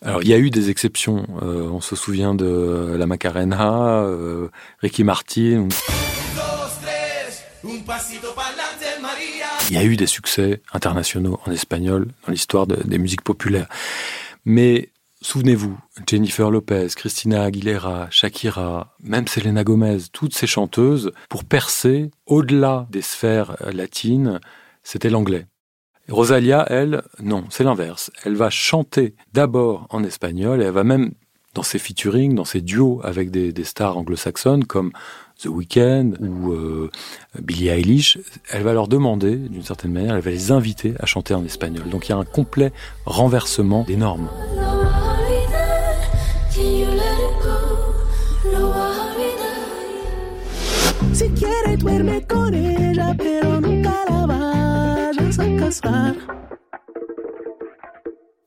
Alors 0.00 0.22
il 0.22 0.30
y 0.30 0.32
a 0.32 0.38
eu 0.38 0.48
des 0.48 0.70
exceptions. 0.70 1.26
Euh, 1.42 1.68
on 1.70 1.82
se 1.82 1.94
souvient 1.94 2.34
de 2.34 2.96
la 2.98 3.04
Macarena, 3.04 4.02
Ricky 4.80 5.04
Martin. 5.04 5.68
Il 9.68 9.74
y 9.74 9.78
a 9.78 9.84
eu 9.84 9.96
des 9.96 10.06
succès 10.06 10.62
internationaux 10.72 11.38
en 11.46 11.52
espagnol 11.52 12.08
dans 12.26 12.32
l'histoire 12.32 12.66
des 12.66 12.98
musiques 12.98 13.22
populaires. 13.22 13.68
Mais 14.44 14.90
souvenez-vous, 15.20 15.78
Jennifer 16.08 16.50
Lopez, 16.50 16.88
Christina 16.96 17.42
Aguilera, 17.42 18.08
Shakira, 18.10 18.96
même 19.00 19.28
Selena 19.28 19.64
Gomez, 19.64 19.98
toutes 20.12 20.34
ces 20.34 20.46
chanteuses, 20.46 21.12
pour 21.28 21.44
percer 21.44 22.10
au-delà 22.26 22.86
des 22.90 23.02
sphères 23.02 23.56
latines, 23.72 24.40
c'était 24.82 25.10
l'anglais. 25.10 25.46
Rosalia, 26.08 26.64
elle, 26.70 27.02
non, 27.22 27.44
c'est 27.50 27.64
l'inverse. 27.64 28.10
Elle 28.24 28.36
va 28.36 28.48
chanter 28.48 29.14
d'abord 29.34 29.86
en 29.90 30.02
espagnol 30.02 30.62
et 30.62 30.64
elle 30.64 30.72
va 30.72 30.84
même, 30.84 31.12
dans 31.54 31.62
ses 31.62 31.78
featuring, 31.78 32.34
dans 32.34 32.44
ses 32.44 32.60
duos 32.60 33.00
avec 33.02 33.30
des, 33.30 33.52
des 33.52 33.64
stars 33.64 33.96
anglo-saxonnes 33.96 34.64
comme 34.64 34.92
The 35.40 35.46
Weeknd 35.46 36.14
ou 36.20 36.52
euh, 36.52 36.90
Billie 37.40 37.68
Eilish, 37.68 38.18
elle 38.50 38.62
va 38.62 38.72
leur 38.72 38.88
demander, 38.88 39.36
d'une 39.36 39.62
certaine 39.62 39.92
manière, 39.92 40.16
elle 40.16 40.22
va 40.22 40.30
les 40.30 40.50
inviter 40.50 40.94
à 40.98 41.06
chanter 41.06 41.34
en 41.34 41.44
espagnol. 41.44 41.88
Donc 41.88 42.08
il 42.08 42.10
y 42.10 42.14
a 42.14 42.18
un 42.18 42.24
complet 42.24 42.72
renversement 43.06 43.84
des 43.84 43.96
normes. 43.96 44.28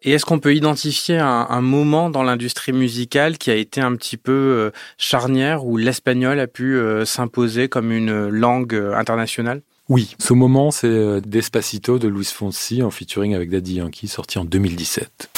Et 0.04 0.12
est-ce 0.12 0.26
qu'on 0.26 0.40
peut 0.40 0.56
identifier 0.56 1.20
un, 1.20 1.62
moment 1.62 2.10
dans 2.10 2.24
l'industrie 2.24 2.72
musicale 2.72 3.38
qui 3.38 3.52
a 3.52 3.56
été 3.56 3.82
un 3.82 3.96
petit 3.96 4.18
peu 4.18 4.32
euh, 4.32 4.72
charnière 4.98 5.66
où 5.66 5.78
l'espagnol 5.78 6.40
a 6.40 6.48
pu 6.48 6.76
euh, 6.76 7.06
s'imposer 7.06 7.70
comme 7.70 7.92
une 7.92 8.28
langue 8.30 8.74
euh, 8.74 8.96
internationale? 8.96 9.62
Oui, 9.90 10.16
ce 10.18 10.34
moment 10.34 10.72
c'est 10.72 11.22
Despacito 11.22 12.00
de 12.00 12.08
Luis 12.08 12.26
Fonsi 12.26 12.82
en 12.82 12.90
featuring 12.90 13.36
avec 13.36 13.50
Daddy 13.50 13.76
Yankee 13.76 14.08
sorti 14.08 14.40
en 14.40 14.46
2017. 14.46 15.30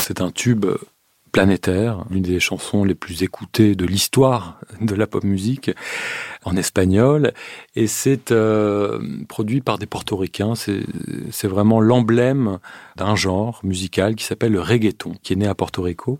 C'est 0.00 0.20
un 0.20 0.30
tube 0.30 0.66
planétaire, 1.30 2.04
l'une 2.10 2.22
des 2.22 2.40
chansons 2.40 2.84
les 2.84 2.94
plus 2.94 3.22
écoutées 3.22 3.74
de 3.74 3.86
l'histoire 3.86 4.60
de 4.80 4.94
la 4.94 5.06
pop 5.06 5.24
musique 5.24 5.70
en 6.44 6.56
espagnol, 6.56 7.32
et 7.76 7.86
c'est 7.86 8.32
euh, 8.32 9.00
produit 9.28 9.60
par 9.60 9.78
des 9.78 9.86
portoricains. 9.86 10.54
C'est 10.54 11.48
vraiment 11.48 11.80
l'emblème 11.80 12.58
d'un 12.96 13.16
genre 13.16 13.60
musical 13.62 14.14
qui 14.14 14.24
s'appelle 14.24 14.52
le 14.52 14.60
reggaeton, 14.60 15.14
qui 15.22 15.34
est 15.34 15.36
né 15.36 15.46
à 15.46 15.54
Porto 15.54 15.82
Rico 15.82 16.18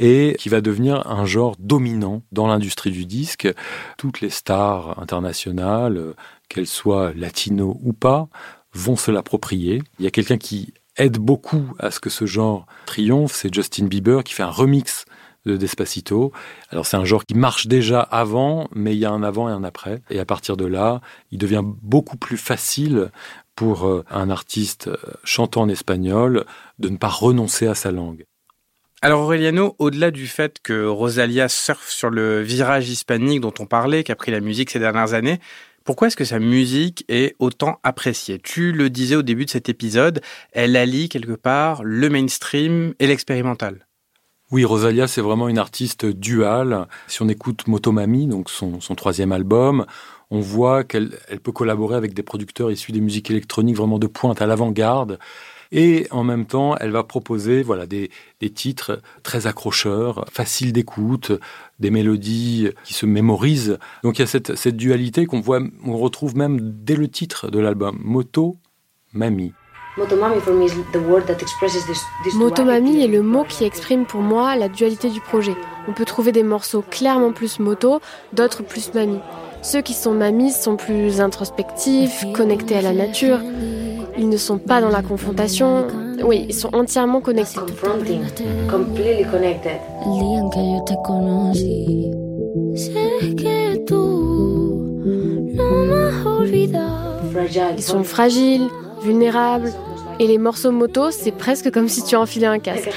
et 0.00 0.36
qui 0.38 0.48
va 0.48 0.60
devenir 0.60 1.10
un 1.10 1.26
genre 1.26 1.56
dominant 1.58 2.22
dans 2.30 2.46
l'industrie 2.46 2.92
du 2.92 3.04
disque. 3.04 3.52
Toutes 3.96 4.20
les 4.20 4.30
stars 4.30 5.00
internationales, 5.00 6.14
qu'elles 6.48 6.68
soient 6.68 7.12
latino 7.14 7.78
ou 7.82 7.92
pas, 7.92 8.28
vont 8.72 8.96
se 8.96 9.10
l'approprier. 9.10 9.82
Il 9.98 10.04
y 10.04 10.08
a 10.08 10.12
quelqu'un 10.12 10.38
qui 10.38 10.72
aide 10.98 11.18
beaucoup 11.18 11.72
à 11.78 11.90
ce 11.90 12.00
que 12.00 12.10
ce 12.10 12.26
genre 12.26 12.66
triomphe, 12.86 13.34
c'est 13.34 13.52
Justin 13.52 13.86
Bieber 13.86 14.22
qui 14.24 14.34
fait 14.34 14.42
un 14.42 14.50
remix 14.50 15.04
de 15.46 15.56
Despacito. 15.56 16.32
Alors 16.70 16.86
c'est 16.86 16.96
un 16.96 17.04
genre 17.04 17.24
qui 17.24 17.34
marche 17.34 17.66
déjà 17.66 18.00
avant, 18.00 18.68
mais 18.74 18.94
il 18.94 18.98
y 18.98 19.04
a 19.04 19.10
un 19.10 19.22
avant 19.22 19.48
et 19.48 19.52
un 19.52 19.64
après. 19.64 20.02
Et 20.10 20.20
à 20.20 20.24
partir 20.24 20.56
de 20.56 20.66
là, 20.66 21.00
il 21.30 21.38
devient 21.38 21.62
beaucoup 21.64 22.16
plus 22.16 22.36
facile 22.36 23.10
pour 23.56 23.86
euh, 23.86 24.04
un 24.10 24.30
artiste 24.30 24.88
euh, 24.88 24.96
chantant 25.24 25.62
en 25.62 25.68
espagnol 25.68 26.44
de 26.78 26.88
ne 26.88 26.96
pas 26.96 27.08
renoncer 27.08 27.66
à 27.66 27.74
sa 27.74 27.90
langue. 27.90 28.24
Alors 29.00 29.22
Aureliano, 29.22 29.76
au-delà 29.78 30.10
du 30.10 30.26
fait 30.26 30.58
que 30.60 30.84
Rosalia 30.84 31.48
surfe 31.48 31.88
sur 31.88 32.10
le 32.10 32.42
virage 32.42 32.88
hispanique 32.88 33.40
dont 33.40 33.54
on 33.60 33.66
parlait, 33.66 34.02
qui 34.02 34.10
a 34.10 34.16
pris 34.16 34.32
la 34.32 34.40
musique 34.40 34.70
ces 34.70 34.80
dernières 34.80 35.14
années, 35.14 35.38
pourquoi 35.88 36.08
est-ce 36.08 36.16
que 36.16 36.26
sa 36.26 36.38
musique 36.38 37.06
est 37.08 37.34
autant 37.38 37.80
appréciée? 37.82 38.38
Tu 38.38 38.72
le 38.72 38.90
disais 38.90 39.16
au 39.16 39.22
début 39.22 39.46
de 39.46 39.50
cet 39.50 39.70
épisode, 39.70 40.20
elle 40.52 40.76
allie 40.76 41.08
quelque 41.08 41.32
part 41.32 41.82
le 41.82 42.10
mainstream 42.10 42.92
et 42.98 43.06
l'expérimental. 43.06 43.86
Oui, 44.50 44.66
Rosalia, 44.66 45.06
c'est 45.06 45.22
vraiment 45.22 45.48
une 45.48 45.56
artiste 45.56 46.04
duale. 46.04 46.88
Si 47.06 47.22
on 47.22 47.28
écoute 47.30 47.66
Motomami, 47.68 48.26
donc 48.26 48.50
son, 48.50 48.78
troisième 48.96 49.32
album, 49.32 49.86
on 50.30 50.40
voit 50.40 50.84
qu'elle 50.84 51.08
peut 51.42 51.52
collaborer 51.52 51.96
avec 51.96 52.12
des 52.12 52.22
producteurs 52.22 52.70
issus 52.70 52.92
des 52.92 53.00
musiques 53.00 53.30
électroniques 53.30 53.76
vraiment 53.78 53.98
de 53.98 54.08
pointe, 54.08 54.42
à 54.42 54.46
l'avant-garde. 54.46 55.18
Et 55.72 56.06
en 56.10 56.24
même 56.24 56.46
temps, 56.46 56.76
elle 56.76 56.90
va 56.90 57.02
proposer 57.04 57.62
voilà 57.62 57.86
des, 57.86 58.10
titres 58.54 59.00
très 59.22 59.46
accrocheurs, 59.46 60.24
faciles 60.30 60.72
d'écoute, 60.72 61.32
des 61.78 61.90
mélodies 61.90 62.70
qui 62.84 62.94
se 62.94 63.06
mémorisent. 63.06 63.78
Donc 64.02 64.18
il 64.18 64.22
y 64.22 64.24
a 64.24 64.26
cette, 64.26 64.56
cette 64.56 64.76
dualité 64.76 65.26
qu'on 65.26 65.40
voit, 65.40 65.60
on 65.84 65.98
retrouve 65.98 66.36
même 66.36 66.58
dès 66.60 66.96
le 66.96 67.08
titre 67.08 67.50
de 67.50 67.58
l'album, 67.58 67.98
Moto 68.02 68.56
Mami. 69.12 69.52
Motomami 72.34 73.02
est 73.02 73.08
le 73.08 73.22
mot 73.22 73.44
qui 73.44 73.64
exprime 73.64 74.06
pour 74.06 74.20
moi 74.20 74.54
la 74.54 74.68
dualité 74.68 75.10
du 75.10 75.20
projet. 75.20 75.56
On 75.88 75.92
peut 75.92 76.04
trouver 76.04 76.30
des 76.30 76.44
morceaux 76.44 76.84
clairement 76.88 77.32
plus 77.32 77.58
moto, 77.58 78.00
d'autres 78.32 78.62
plus 78.62 78.94
mami. 78.94 79.18
Ceux 79.62 79.82
qui 79.82 79.94
sont 79.94 80.14
mami 80.14 80.52
sont 80.52 80.76
plus 80.76 81.20
introspectifs, 81.20 82.24
connectés 82.32 82.76
à 82.76 82.82
la 82.82 82.92
nature. 82.92 83.40
Ils 84.18 84.28
ne 84.28 84.36
sont 84.36 84.58
pas 84.58 84.80
dans 84.80 84.88
la 84.88 85.02
confrontation. 85.02 85.86
Oui, 86.24 86.46
ils 86.48 86.54
sont 86.54 86.74
entièrement 86.74 87.20
connectés. 87.20 87.60
Ils 97.76 97.82
sont 97.82 98.02
fragiles, 98.04 98.68
vulnérables. 99.02 99.72
Et 100.20 100.26
les 100.26 100.38
morceaux 100.38 100.72
moto, 100.72 101.12
c'est 101.12 101.30
presque 101.30 101.70
comme 101.70 101.88
si 101.88 102.02
tu 102.02 102.16
enfilais 102.16 102.48
un 102.48 102.58
casque. 102.58 102.90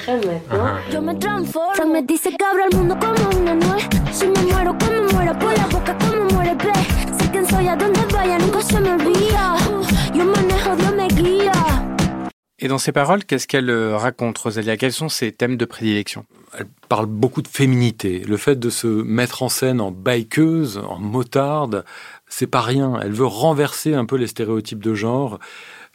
Et 12.64 12.68
dans 12.68 12.78
ses 12.78 12.92
paroles, 12.92 13.26
qu'est-ce 13.26 13.48
qu'elle 13.48 13.72
euh, 13.72 13.98
raconte, 13.98 14.38
Rosalia? 14.38 14.78
Quels 14.78 14.94
sont 14.94 15.10
ses 15.10 15.32
thèmes 15.32 15.58
de 15.58 15.66
prédilection? 15.66 16.26
Elle 16.58 16.68
parle 16.90 17.08
beaucoup 17.08 17.42
de 17.42 17.48
féminité. 17.48 18.20
Le 18.20 18.38
fait 18.38 18.60
de 18.60 18.70
se 18.70 18.86
mettre 18.86 19.42
en 19.42 19.50
scène 19.50 19.82
en 19.82 19.90
bikeuse, 19.90 20.78
en 20.78 21.00
motarde, 21.00 21.84
c'est 22.28 22.46
pas 22.46 22.62
rien. 22.62 23.00
Elle 23.02 23.14
veut 23.14 23.26
renverser 23.26 23.96
un 23.96 24.06
peu 24.06 24.16
les 24.16 24.28
stéréotypes 24.28 24.84
de 24.84 24.94
genre, 24.94 25.40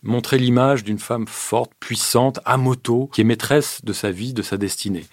montrer 0.03 0.39
l'image 0.39 0.83
d'une 0.83 0.99
femme 0.99 1.29
forte, 1.29 1.71
puissante, 1.79 2.41
à 2.45 2.57
moto, 2.57 3.09
qui 3.13 3.21
est 3.21 3.25
maîtresse 3.25 3.85
de 3.85 3.93
sa 3.93 4.11
vie, 4.11 4.35
de 4.35 4.43
sa 4.43 4.57
destinée. 4.57 5.05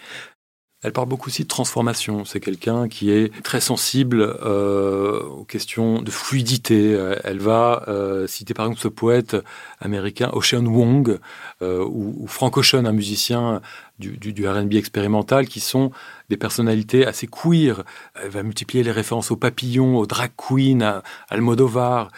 Elle 0.84 0.92
parle 0.92 1.08
beaucoup 1.08 1.30
aussi 1.30 1.44
de 1.44 1.48
transformation. 1.48 2.26
C'est 2.26 2.42
quelqu'un 2.42 2.90
qui 2.90 3.10
est 3.10 3.32
très 3.42 3.62
sensible 3.62 4.22
euh, 4.22 5.22
aux 5.24 5.46
questions 5.46 6.02
de 6.02 6.12
fluidité. 6.12 6.94
Euh, 6.94 7.16
elle 7.24 7.40
va 7.40 7.86
euh, 7.88 8.28
citer 8.28 8.54
par 8.54 8.66
exemple 8.66 8.82
ce 8.82 8.90
poète 8.90 9.38
américain 9.80 10.30
Ocean 10.34 10.66
Wong 10.66 11.18
ou, 11.62 12.28
Frank 12.28 12.58
Ocean, 12.58 12.86
un 12.86 12.92
musicien 12.92 13.62
du 14.00 14.48
R&B 14.48 14.74
expérimental, 14.74 15.48
qui 15.48 15.62
sont 15.62 15.92
des 16.30 16.36
personnalités 16.36 17.06
assez 17.06 17.28
queer. 17.28 17.84
Elle 18.22 18.30
va 18.30 18.44
multiplier 18.44 18.84
les 18.84 18.92
références 18.92 19.32
aux 19.32 19.38
papillons, 19.38 19.98
aux 19.98 20.06
drag 20.06 20.32
queens, 20.36 20.82
à 20.82 21.04
Almodovar. 21.30 22.12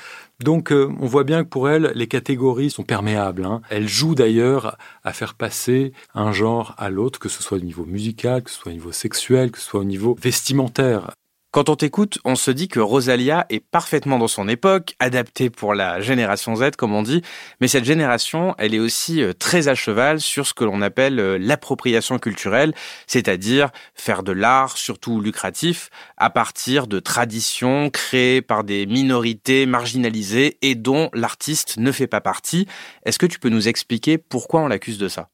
Donc 0.44 0.72
euh, 0.72 0.92
on 1.00 1.06
voit 1.06 1.24
bien 1.24 1.44
que 1.44 1.50
pour 1.50 1.70
elle, 1.70 1.92
les 1.96 2.08
catégories 2.08 2.70
sont 2.70 2.84
perméables. 2.84 3.46
Hein. 3.46 3.62
Elle 3.70 3.88
joue 3.88 4.15
d'ailleurs 4.15 4.77
à 5.04 5.13
faire 5.13 5.34
passer 5.36 5.94
un 6.13 6.32
genre 6.32 6.75
à 6.77 6.89
l'autre, 6.89 7.20
que 7.20 7.30
ce 7.30 7.42
soit 7.42 7.58
au 7.58 7.62
niveau 7.62 7.86
musical, 7.86 8.44
que 8.44 8.51
ce 8.51 8.58
soit 8.58 8.72
au 8.72 8.75
niveau 8.75 8.92
sexuel, 8.92 9.51
que 9.51 9.60
ce 9.60 9.65
soit 9.65 9.80
au 9.80 9.86
niveau 9.86 10.15
vestimentaire. 10.22 11.12
Quand 11.56 11.70
on 11.70 11.78
t'écoute, 11.78 12.20
on 12.26 12.36
se 12.36 12.52
dit 12.52 12.68
que 12.68 12.82
Rosalia 12.82 13.46
est 13.50 13.62
parfaitement 13.62 14.20
dans 14.20 14.28
son 14.28 14.50
époque, 14.50 14.94
adaptée 15.00 15.50
pour 15.50 15.74
la 15.74 16.02
génération 16.02 16.54
Z, 16.58 16.72
comme 16.78 16.94
on 16.94 17.02
dit, 17.02 17.22
mais 17.62 17.70
cette 17.70 17.86
génération, 17.86 18.56
elle 18.58 18.76
est 18.76 18.80
aussi 18.80 19.22
euh, 19.22 19.32
très 19.32 19.70
à 19.70 19.74
cheval 19.74 20.20
sur 20.20 20.46
ce 20.46 20.54
que 20.54 20.66
l'on 20.66 20.82
appelle 20.82 21.18
euh, 21.18 21.38
l'appropriation 21.40 22.20
culturelle, 22.20 22.74
c'est-à-dire 23.08 23.70
faire 23.94 24.22
de 24.22 24.34
l'art, 24.34 24.76
surtout 24.76 25.22
lucratif, 25.22 25.92
à 26.18 26.30
partir 26.30 26.88
de 26.88 27.00
traditions 27.00 27.90
créées 27.90 28.42
par 28.42 28.66
des 28.66 28.86
minorités 28.86 29.66
marginalisées 29.66 30.58
et 30.62 30.76
dont 30.76 31.10
l'artiste 31.14 31.78
ne 31.78 31.94
fait 31.94 32.08
pas 32.08 32.20
partie. 32.20 32.68
Est-ce 33.06 33.18
que 33.18 33.28
tu 33.28 33.40
peux 33.40 33.48
nous 33.48 33.70
expliquer 33.70 34.18
pourquoi 34.18 34.60
on 34.60 34.68
l'accuse 34.68 34.98
de 34.98 35.08
ça? 35.08 35.30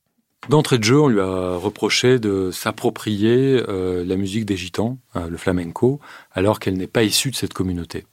D'entrée 0.49 0.79
de 0.79 0.83
jeu, 0.83 0.99
on 0.99 1.07
lui 1.07 1.19
a 1.19 1.55
reproché 1.55 2.17
de 2.17 2.49
s'approprier 2.51 3.63
euh, 3.69 4.03
la 4.03 4.15
musique 4.15 4.45
des 4.45 4.57
gitans, 4.57 4.97
euh, 5.15 5.29
le 5.29 5.37
flamenco, 5.37 5.99
alors 6.31 6.59
qu'elle 6.59 6.77
n'est 6.77 6.87
pas 6.87 7.03
issue 7.03 7.29
de 7.29 7.35
cette 7.35 7.53
communauté. 7.53 8.05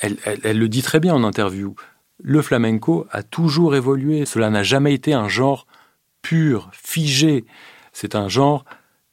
Elle, 0.00 0.16
elle, 0.24 0.40
elle, 0.44 0.58
le 0.58 0.68
dit 0.68 0.82
très 0.82 1.00
bien 1.00 1.14
en 1.14 1.24
interview. 1.24 1.74
Le 2.22 2.42
flamenco 2.42 3.06
a 3.10 3.24
toujours 3.24 3.74
évolué. 3.74 4.24
Cela 4.24 4.50
n'a 4.50 4.62
jamais 4.62 4.94
été 4.94 5.14
un 5.14 5.28
genre 5.28 5.66
pur, 6.22 6.70
figé. 6.72 7.44
C'est 7.92 8.14
un 8.14 8.28
genre 8.28 8.64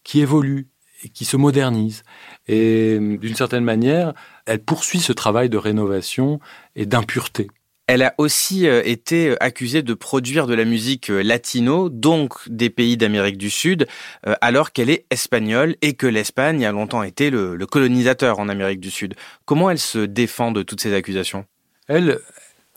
qui 0.03 0.21
évolue 0.21 0.67
et 1.03 1.09
qui 1.09 1.25
se 1.25 1.37
modernise. 1.37 2.03
Et 2.47 2.99
d'une 2.99 3.35
certaine 3.35 3.63
manière, 3.63 4.13
elle 4.45 4.63
poursuit 4.63 4.99
ce 4.99 5.13
travail 5.13 5.49
de 5.49 5.57
rénovation 5.57 6.39
et 6.75 6.85
d'impureté. 6.85 7.47
Elle 7.87 8.03
a 8.03 8.13
aussi 8.17 8.67
euh, 8.67 8.81
été 8.85 9.35
accusée 9.41 9.81
de 9.81 9.93
produire 9.93 10.47
de 10.47 10.53
la 10.53 10.65
musique 10.65 11.09
euh, 11.09 11.21
latino, 11.21 11.89
donc 11.89 12.47
des 12.47 12.69
pays 12.69 12.95
d'Amérique 12.95 13.37
du 13.37 13.49
Sud, 13.49 13.87
euh, 14.27 14.35
alors 14.39 14.71
qu'elle 14.71 14.89
est 14.89 15.05
espagnole 15.09 15.75
et 15.81 15.93
que 15.93 16.07
l'Espagne 16.07 16.65
a 16.65 16.71
longtemps 16.71 17.03
été 17.03 17.29
le, 17.29 17.55
le, 17.55 17.65
colonisateur 17.65 18.39
en 18.39 18.49
Amérique 18.49 18.79
du 18.79 18.91
Sud. 18.91 19.15
Comment 19.45 19.69
elle 19.69 19.79
se 19.79 19.99
défend 19.99 20.51
de 20.51 20.63
toutes 20.63 20.81
ces 20.81 20.93
accusations? 20.93 21.45
Elle, 21.87 22.19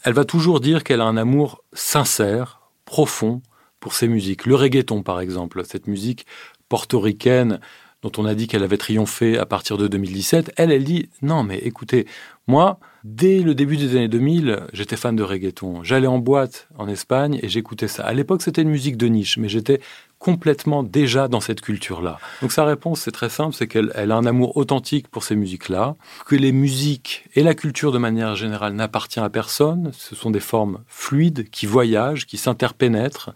elle 0.03 0.15
va 0.15 0.25
toujours 0.25 0.61
dire 0.61 0.83
qu'elle 0.83 1.01
a 1.01 1.05
un 1.05 1.17
amour 1.17 1.63
sincère, 1.73 2.61
profond 2.85 3.41
pour 3.81 3.95
ses 3.95 4.09
musiques. 4.09 4.47
Le 4.47 4.55
reggaeton, 4.55 5.03
par 5.03 5.21
exemple, 5.21 5.63
cette 5.65 5.87
musique 5.87 6.27
portoricaine 6.69 7.61
dont 8.03 8.13
on 8.19 8.27
a 8.27 8.35
dit 8.35 8.49
qu'elle 8.49 8.63
avait 8.63 8.77
triomphé 8.77 9.39
à 9.39 9.47
partir 9.47 9.79
de 9.79 9.89
2017, 9.89 10.53
elle, 10.57 10.73
elle 10.73 10.85
dit 10.85 11.09
non, 11.23 11.43
mais 11.43 11.59
écoutez, 11.59 12.07
moi, 12.47 12.79
dès 13.05 13.41
le 13.41 13.55
début 13.55 13.77
des 13.77 13.91
années 13.97 14.09
2000, 14.09 14.67
j'étais 14.73 14.97
fan 14.97 15.15
de 15.15 15.23
reggaeton. 15.23 15.85
J'allais 15.85 16.07
en 16.07 16.19
boîte 16.19 16.69
en 16.77 16.89
Espagne 16.89 17.39
et 17.43 17.49
j'écoutais 17.49 17.87
ça. 17.87 18.03
À 18.03 18.15
l'époque, 18.15 18.43
c'était 18.43 18.63
une 18.63 18.71
musique 18.71 18.97
de 18.97 19.07
niche, 19.07 19.37
mais 19.37 19.49
j'étais 19.49 19.81
complètement 20.19 20.83
déjà 20.83 21.29
dans 21.29 21.41
cette 21.41 21.61
culture-là. 21.61 22.19
Donc 22.41 22.51
sa 22.51 22.65
réponse, 22.65 23.01
c'est 23.01 23.13
très 23.13 23.29
simple, 23.29 23.55
c'est 23.55 23.69
qu'elle 23.69 23.93
elle 23.95 24.11
a 24.11 24.17
un 24.17 24.25
amour 24.25 24.57
authentique 24.57 25.09
pour 25.09 25.23
ces 25.23 25.37
musiques-là, 25.37 25.97
que 26.25 26.35
les 26.35 26.51
musiques 26.51 27.27
et 27.35 27.43
la 27.43 27.55
culture 27.55 27.93
de 27.93 27.99
manière 27.99 28.35
générale 28.35 28.73
n'appartient 28.73 29.21
à 29.21 29.29
personne. 29.29 29.91
Ce 29.93 30.15
sont 30.15 30.31
des 30.31 30.41
formes 30.41 30.83
fluides 30.89 31.51
qui 31.51 31.67
voyagent, 31.67 32.27
qui 32.27 32.39
s'interpénètrent, 32.39 33.35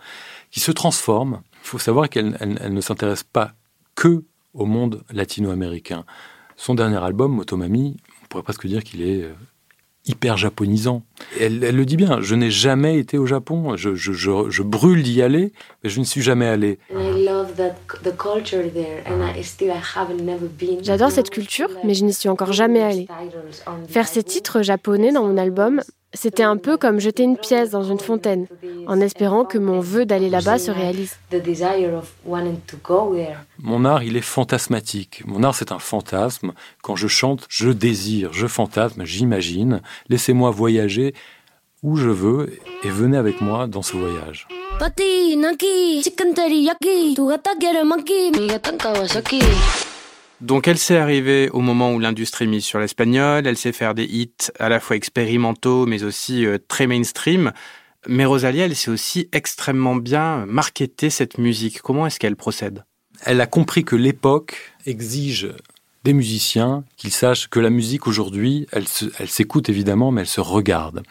qui 0.50 0.60
se 0.60 0.72
transforment. 0.72 1.42
Il 1.64 1.68
faut 1.68 1.78
savoir 1.78 2.08
qu'elle 2.08 2.38
elle, 2.40 2.58
elle 2.62 2.72
ne 2.72 2.80
s'intéresse 2.80 3.22
pas 3.22 3.52
que 3.94 4.24
au 4.54 4.64
monde 4.64 5.04
latino-américain. 5.10 6.06
Son 6.56 6.74
dernier 6.74 6.96
album, 6.96 7.32
Motomami, 7.32 7.98
on 8.22 8.26
pourrait 8.28 8.42
presque 8.42 8.66
dire 8.66 8.82
qu'il 8.82 9.02
est 9.02 9.22
euh, 9.22 9.34
hyper 10.08 10.36
japonisant. 10.36 11.02
Elle, 11.40 11.62
elle, 11.64 11.76
le 11.76 11.84
dit 11.84 11.96
bien, 11.96 12.20
je 12.20 12.34
n'ai 12.34 12.50
jamais 12.50 12.98
été 12.98 13.18
au 13.18 13.26
Japon, 13.26 13.76
je, 13.76 13.94
je, 13.94 14.12
je, 14.12 14.50
je 14.50 14.62
brûle 14.62 15.02
d'y 15.02 15.22
aller, 15.22 15.52
mais 15.82 15.90
je 15.90 16.00
ne 16.00 16.04
suis 16.04 16.22
jamais 16.22 16.46
allé. 16.46 16.78
J'adore 20.82 21.10
cette 21.10 21.30
culture, 21.30 21.68
mais 21.84 21.94
je 21.94 22.04
n'y 22.04 22.12
suis 22.12 22.28
encore 22.28 22.52
jamais 22.52 22.82
allé. 22.82 23.08
Faire 23.88 24.08
ces 24.08 24.22
titres 24.22 24.62
japonais 24.62 25.12
dans 25.12 25.24
mon 25.26 25.36
album, 25.36 25.82
c'était 26.14 26.42
un 26.42 26.56
peu 26.56 26.78
comme 26.78 27.00
jeter 27.00 27.22
une 27.22 27.36
pièce 27.36 27.70
dans 27.70 27.82
une 27.82 27.98
fontaine, 28.00 28.46
en 28.86 28.98
espérant 28.98 29.44
que 29.44 29.58
mon 29.58 29.80
vœu 29.80 30.06
d'aller 30.06 30.30
là-bas 30.30 30.58
se 30.58 30.70
réalise. 30.70 31.18
Mon 33.58 33.84
art, 33.84 34.02
il 34.02 34.16
est 34.16 34.22
fantasmatique. 34.22 35.22
Mon 35.26 35.42
art, 35.42 35.54
c'est 35.54 35.70
un 35.70 35.78
fantasme. 35.78 36.52
Quand 36.82 36.96
je 36.96 37.08
chante, 37.08 37.44
je 37.50 37.68
désire, 37.68 38.32
je 38.32 38.46
fantasme, 38.46 39.04
j'imagine. 39.04 39.82
Laissez-moi 40.08 40.50
voyager 40.50 41.07
où 41.82 41.96
je 41.96 42.08
veux 42.08 42.58
et 42.82 42.90
venez 42.90 43.16
avec 43.16 43.40
moi 43.40 43.66
dans 43.66 43.82
ce 43.82 43.96
voyage. 43.96 44.48
Donc 50.40 50.68
elle 50.68 50.78
s'est 50.78 50.96
arrivée 50.96 51.50
au 51.50 51.60
moment 51.60 51.92
où 51.92 51.98
l'industrie 51.98 52.46
mise 52.46 52.64
sur 52.64 52.78
l'espagnol, 52.78 53.46
elle 53.46 53.56
sait 53.56 53.72
faire 53.72 53.94
des 53.94 54.04
hits 54.04 54.50
à 54.58 54.68
la 54.68 54.80
fois 54.80 54.96
expérimentaux 54.96 55.86
mais 55.86 56.04
aussi 56.04 56.46
euh, 56.46 56.58
très 56.68 56.86
mainstream. 56.86 57.52
Mais 58.06 58.24
Rosalia, 58.24 58.66
elle 58.66 58.76
sait 58.76 58.90
aussi 58.90 59.28
extrêmement 59.32 59.96
bien 59.96 60.46
marketer 60.46 61.10
cette 61.10 61.38
musique. 61.38 61.82
Comment 61.82 62.06
est-ce 62.06 62.20
qu'elle 62.20 62.36
procède? 62.36 62.84
Elle 63.24 63.40
a 63.40 63.46
compris 63.46 63.84
que 63.84 63.96
l'époque 63.96 64.74
exige 64.86 65.48
musiciens 66.12 66.84
qu'ils 66.96 67.12
sachent 67.12 67.48
que 67.48 67.60
la 67.60 67.70
musique 67.70 68.06
aujourd'hui, 68.06 68.66
elle 68.72 68.86
s'écoute 69.28 69.68
évidemment, 69.68 70.10
mais 70.10 70.22
elle 70.22 70.26
se 70.26 70.40
regarde. 70.40 71.02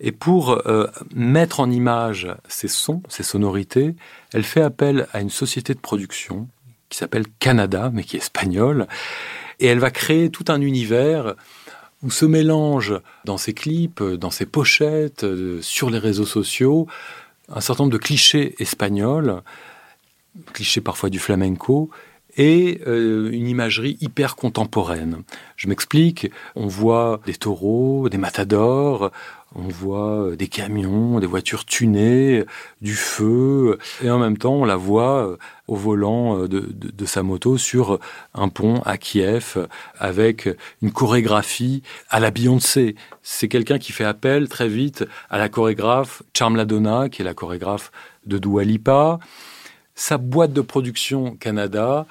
Et 0.00 0.12
pour 0.12 0.66
euh, 0.66 0.86
mettre 1.14 1.60
en 1.60 1.70
image 1.70 2.28
ces 2.48 2.68
sons, 2.68 3.02
ces 3.08 3.22
sonorités, 3.22 3.94
elle 4.32 4.42
fait 4.42 4.62
appel 4.62 5.06
à 5.12 5.20
une 5.20 5.30
société 5.30 5.74
de 5.74 5.78
production 5.78 6.48
qui 6.88 6.98
s'appelle 6.98 7.24
Canada, 7.38 7.90
mais 7.92 8.04
qui 8.04 8.16
est 8.16 8.20
espagnole. 8.20 8.86
Et 9.60 9.66
elle 9.66 9.78
va 9.78 9.90
créer 9.90 10.30
tout 10.30 10.44
un 10.48 10.60
univers 10.60 11.34
où 12.02 12.10
se 12.10 12.26
mélange 12.26 12.94
dans 13.24 13.38
ses 13.38 13.54
clips, 13.54 14.02
dans 14.02 14.30
ses 14.30 14.46
pochettes, 14.46 15.24
euh, 15.24 15.62
sur 15.62 15.90
les 15.90 15.98
réseaux 15.98 16.26
sociaux, 16.26 16.86
un 17.48 17.60
certain 17.60 17.84
nombre 17.84 17.92
de 17.92 17.98
clichés 17.98 18.54
espagnols, 18.58 19.42
clichés 20.52 20.80
parfois 20.80 21.08
du 21.08 21.18
flamenco, 21.18 21.90
et 22.36 22.80
euh, 22.86 23.30
une 23.30 23.48
imagerie 23.48 23.96
hyper 24.00 24.36
contemporaine. 24.36 25.22
Je 25.56 25.68
m'explique, 25.68 26.30
on 26.56 26.66
voit 26.66 27.20
des 27.26 27.34
taureaux, 27.34 28.08
des 28.08 28.18
matadors, 28.18 29.10
on 29.54 29.68
voit 29.68 30.22
euh, 30.22 30.36
des 30.36 30.48
camions, 30.48 31.20
des 31.20 31.26
voitures 31.26 31.64
tunées, 31.64 32.44
du 32.80 32.94
feu, 32.94 33.78
et 34.02 34.10
en 34.10 34.18
même 34.18 34.36
temps 34.36 34.54
on 34.54 34.64
la 34.64 34.76
voit 34.76 35.26
euh, 35.26 35.36
au 35.68 35.76
volant 35.76 36.46
de, 36.46 37.06
sa 37.06 37.22
moto 37.22 37.56
sur 37.58 38.00
un 38.34 38.48
pont 38.48 38.80
à 38.84 38.96
Kiev 38.96 39.68
avec 39.98 40.48
une 40.82 40.90
chorégraphie 40.90 41.82
à 42.10 42.18
la 42.18 42.30
Beyoncé. 42.30 42.96
C'est 43.22 43.48
quelqu'un 43.48 43.78
qui 43.78 43.92
fait 43.92 44.04
appel 44.04 44.48
très 44.48 44.68
vite 44.68 45.04
à 45.30 45.38
la 45.38 45.48
chorégraphe 45.48 46.22
Charm 46.36 46.56
Ladonna, 46.56 47.08
qui 47.08 47.22
est 47.22 47.24
la 47.24 47.34
chorégraphe 47.34 47.92
de 48.26 48.38
Dua 48.38 48.64
Lipa. 48.64 49.18
Sa 49.94 50.18
boîte 50.18 50.52
de 50.52 50.60
production 50.60 51.36
Canada 51.36 52.06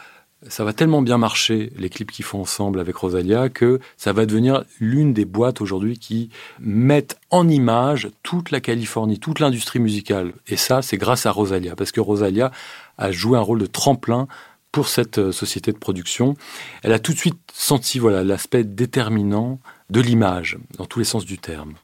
ça 0.47 0.63
va 0.63 0.73
tellement 0.73 1.01
bien 1.01 1.17
marcher, 1.17 1.71
les 1.77 1.89
clips 1.89 2.12
qu'ils 2.12 2.25
font 2.25 2.41
ensemble 2.41 2.79
avec 2.79 2.95
Rosalia, 2.95 3.49
que 3.49 3.79
ça 3.97 4.13
va 4.13 4.25
devenir 4.25 4.63
l'une 4.79 5.13
des 5.13 5.25
boîtes 5.25 5.62
aujourd'hui 5.62 5.97
qui 5.97 6.29
mettent 6.60 7.19
en 7.29 7.47
image 7.47 8.10
toute 8.23 8.51
la 8.51 8.60
Californie, 8.60 9.19
toute 9.19 9.39
l'industrie 9.39 9.79
musicale. 9.79 10.34
Et 10.47 10.58
ça, 10.58 10.82
c'est 10.82 10.97
grâce 10.97 11.25
à 11.25 11.32
Rosalia, 11.32 11.75
parce 11.75 11.91
que 11.91 12.01
Rosalia 12.01 12.51
a 12.97 13.12
joué 13.12 13.38
un 13.38 13.41
rôle 13.41 13.60
de 13.60 13.65
tremplin 13.65 14.27
pour 14.71 14.88
cette 14.88 15.19
euh, 15.19 15.32
société 15.32 15.71
de 15.71 15.77
production. 15.77 16.36
Elle 16.82 16.93
a 16.93 16.99
tout 16.99 17.13
de 17.13 17.17
suite 17.17 17.39
senti 17.53 17.99
voilà 17.99 18.23
l'aspect 18.23 18.63
déterminant 18.63 19.60
de 19.89 20.01
l'image, 20.01 20.58
dans 20.77 20.86
tous 20.86 20.99
les 20.99 21.06
sens 21.06 21.25
du 21.25 21.38
terme. 21.38 21.75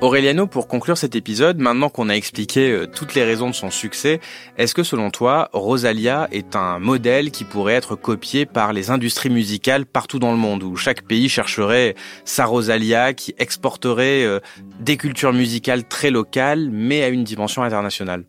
Aureliano, 0.00 0.46
pour 0.46 0.68
conclure 0.68 0.98
cet 0.98 1.14
épisode, 1.14 1.58
maintenant 1.58 1.88
qu'on 1.88 2.10
a 2.10 2.14
expliqué 2.14 2.70
euh, 2.70 2.86
toutes 2.86 3.14
les 3.14 3.24
raisons 3.24 3.48
de 3.48 3.54
son 3.54 3.70
succès, 3.70 4.20
est-ce 4.58 4.74
que 4.74 4.82
selon 4.82 5.10
toi, 5.10 5.48
Rosalia 5.52 6.28
est 6.30 6.56
un 6.56 6.78
modèle 6.78 7.30
qui 7.30 7.44
pourrait 7.44 7.74
être 7.74 7.96
copié 7.96 8.44
par 8.44 8.72
les 8.72 8.90
industries 8.90 9.30
musicales 9.30 9.86
partout 9.86 10.18
dans 10.18 10.32
le 10.32 10.36
monde, 10.36 10.62
où 10.62 10.76
chaque 10.76 11.02
pays 11.02 11.28
chercherait 11.28 11.94
sa 12.24 12.44
Rosalia 12.44 13.14
qui 13.14 13.34
exporterait 13.38 14.24
euh, 14.24 14.40
des 14.80 14.98
cultures 14.98 15.32
musicales 15.32 15.84
très 15.84 16.10
locales, 16.10 16.68
mais 16.70 17.02
à 17.02 17.08
une 17.08 17.24
dimension 17.24 17.62
internationale? 17.62 18.24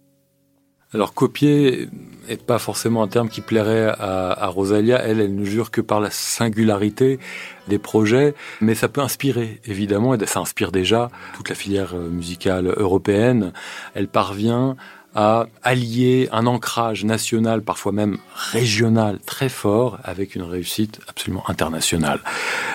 Alors 0.93 1.13
copier 1.13 1.89
est 2.30 2.43
pas 2.43 2.58
forcément 2.60 3.04
un 3.04 3.08
terme 3.08 3.28
qui 3.28 3.41
plairait 3.41 3.93
à, 4.00 4.48
Rosalia. 4.48 5.02
Elle, 5.04 5.19
elle 5.19 5.36
ne 5.36 5.43
jure 5.43 5.71
que 5.71 5.82
par 5.82 6.00
la 6.00 6.10
singularité 6.10 7.19
des 7.67 7.80
projets, 7.80 8.34
mais 8.62 8.76
ça 8.76 8.88
peut 8.88 9.02
inspirer 9.02 9.60
évidemment, 9.65 10.15
et 10.15 10.26
ça 10.26 10.39
inspire 10.39 10.71
déjà 10.71 11.10
toute 11.36 11.50
la 11.50 11.56
filière 11.56 11.95
musicale 11.95 12.74
européenne. 12.78 13.52
Elle 13.93 14.08
parvient 14.08 14.78
à 15.15 15.47
allier 15.63 16.28
un 16.34 16.45
ancrage 16.45 17.06
national, 17.06 17.62
parfois 17.62 17.93
même 17.93 18.17
régional, 18.34 19.19
très 19.25 19.47
fort, 19.47 19.97
avec 20.04 20.36
une 20.36 20.43
réussite 20.43 20.99
absolument 21.08 21.49
internationale. 21.49 22.19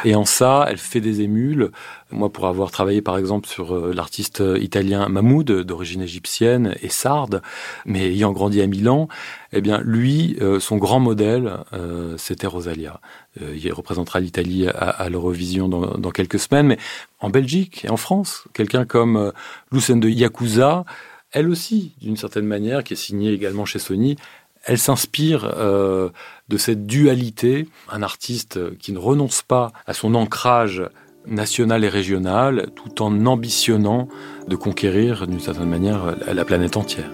Et 0.07 0.15
en 0.15 0.25
ça, 0.25 0.65
elle 0.67 0.79
fait 0.79 1.03
des 1.03 1.21
émules. 1.21 1.71
Moi, 2.11 2.33
pour 2.33 2.47
avoir 2.47 2.71
travaillé 2.71 3.03
par 3.03 3.19
exemple 3.19 3.47
sur 3.47 3.75
euh, 3.75 3.93
l'artiste 3.95 4.43
italien 4.59 5.09
Mahmoud, 5.11 5.53
d'origine 5.53 6.01
égyptienne 6.01 6.75
et 6.81 6.89
sarde, 6.89 7.43
mais 7.85 8.07
ayant 8.07 8.33
grandi 8.33 8.63
à 8.63 8.67
Milan, 8.67 9.09
eh 9.53 9.61
bien, 9.61 9.83
lui, 9.85 10.39
euh, 10.41 10.61
son 10.61 10.79
grand 10.79 10.99
modèle, 10.99 11.59
euh, 11.75 12.17
c'était 12.17 12.47
Rosalia. 12.47 13.01
il 13.39 13.71
représentera 13.73 14.19
l'Italie 14.19 14.67
à, 14.67 15.09
l'Eurovision 15.11 15.69
dans, 15.69 16.11
quelques 16.11 16.39
semaines, 16.39 16.69
mais 16.69 16.79
en 17.21 17.29
Belgique 17.29 17.85
et 17.85 17.91
en 17.91 17.97
France, 17.99 18.45
quelqu'un 18.55 18.87
comme 18.87 19.33
Lucen 19.71 20.01
de 20.01 20.09
Yakuza, 20.09 20.85
elle 21.33 21.49
aussi, 21.49 21.93
d'une 22.01 22.17
certaine 22.17 22.47
manière, 22.47 22.85
qui 22.85 22.95
est 22.95 22.97
signée 22.97 23.33
également 23.33 23.65
chez 23.65 23.79
Sony, 23.79 24.17
elle 24.65 24.79
s'inspire 24.79 25.53
euh, 25.57 26.11
de 26.49 26.57
cette 26.57 26.87
dualité, 26.87 27.69
un 27.91 28.03
artiste 28.03 28.77
qui 28.79 28.93
ne 28.93 28.99
renonce 28.99 29.43
pas 29.43 29.73
à 29.87 29.95
son 29.95 30.15
ancrage 30.15 30.83
national 31.27 31.85
et 31.85 31.89
régional, 31.89 32.69
tout 32.75 33.03
en 33.03 33.27
ambitionnant 33.27 34.09
de 34.49 34.57
conquérir 34.57 35.27
d'une 35.27 35.41
certaine 35.41 35.69
manière 35.69 36.17
la 36.27 36.45
planète 36.45 36.77
entière. 36.77 37.11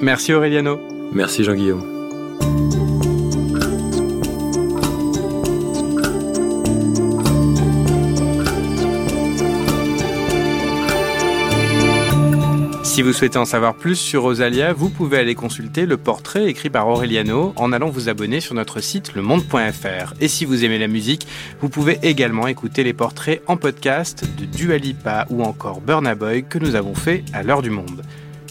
Merci 0.00 0.32
Aureliano. 0.32 0.78
Merci 1.12 1.44
Jean-Guillaume. 1.44 2.92
Si 12.94 13.02
vous 13.02 13.12
souhaitez 13.12 13.38
en 13.38 13.44
savoir 13.44 13.74
plus 13.74 13.96
sur 13.96 14.22
Rosalia, 14.22 14.72
vous 14.72 14.88
pouvez 14.88 15.18
aller 15.18 15.34
consulter 15.34 15.84
le 15.84 15.96
portrait 15.96 16.46
écrit 16.46 16.70
par 16.70 16.86
Aureliano 16.86 17.52
en 17.56 17.72
allant 17.72 17.90
vous 17.90 18.08
abonner 18.08 18.38
sur 18.38 18.54
notre 18.54 18.78
site 18.78 19.16
lemonde.fr. 19.16 20.14
Et 20.20 20.28
si 20.28 20.44
vous 20.44 20.64
aimez 20.64 20.78
la 20.78 20.86
musique, 20.86 21.26
vous 21.60 21.68
pouvez 21.68 21.98
également 22.04 22.46
écouter 22.46 22.84
les 22.84 22.92
portraits 22.92 23.42
en 23.48 23.56
podcast 23.56 24.24
de 24.38 24.44
Dualipa 24.44 25.26
ou 25.28 25.42
encore 25.42 25.80
Burna 25.80 26.14
Boy 26.14 26.44
que 26.44 26.60
nous 26.60 26.76
avons 26.76 26.94
fait 26.94 27.24
à 27.32 27.42
l'heure 27.42 27.62
du 27.62 27.70
monde. 27.70 28.02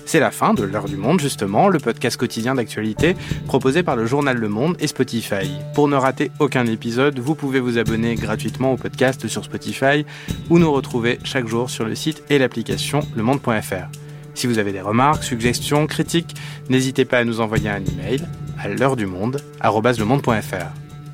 C'est 0.03 0.19
la 0.19 0.29
fin 0.29 0.53
de 0.53 0.63
l'heure 0.63 0.89
du 0.89 0.97
monde 0.97 1.21
justement, 1.21 1.69
le 1.69 1.79
podcast 1.79 2.17
quotidien 2.17 2.55
d'actualité 2.55 3.15
proposé 3.47 3.81
par 3.81 3.95
le 3.95 4.05
journal 4.05 4.35
Le 4.35 4.49
Monde 4.49 4.75
et 4.81 4.87
Spotify. 4.87 5.49
Pour 5.73 5.87
ne 5.87 5.95
rater 5.95 6.31
aucun 6.39 6.65
épisode, 6.65 7.17
vous 7.17 7.35
pouvez 7.35 7.61
vous 7.61 7.77
abonner 7.77 8.15
gratuitement 8.15 8.73
au 8.73 8.75
podcast 8.75 9.25
sur 9.25 9.45
Spotify 9.45 10.05
ou 10.49 10.59
nous 10.59 10.73
retrouver 10.73 11.17
chaque 11.23 11.47
jour 11.47 11.69
sur 11.69 11.85
le 11.85 11.95
site 11.95 12.25
et 12.29 12.39
l'application 12.39 12.99
lemonde.fr. 13.15 14.02
Si 14.35 14.47
vous 14.47 14.57
avez 14.57 14.71
des 14.71 14.81
remarques, 14.81 15.23
suggestions, 15.23 15.87
critiques, 15.87 16.35
n'hésitez 16.69 17.05
pas 17.05 17.19
à 17.19 17.23
nous 17.23 17.39
envoyer 17.39 17.69
un 17.69 17.83
email 17.83 18.21
à 18.59 18.67
l'heure 18.67 18.95
du 18.95 19.05
monde, 19.05 19.41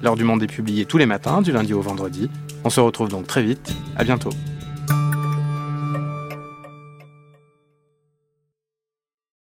L'heure 0.01 0.15
du 0.15 0.23
monde 0.23 0.41
est 0.43 0.47
publié 0.47 0.85
tous 0.85 0.97
les 0.97 1.05
matins, 1.05 1.41
du 1.41 1.51
lundi 1.51 1.73
au 1.73 1.81
vendredi. 1.81 2.29
On 2.63 2.69
se 2.69 2.79
retrouve 2.79 3.09
donc 3.09 3.27
très 3.27 3.43
vite. 3.43 3.73
À 3.97 4.03
bientôt. 4.03 4.29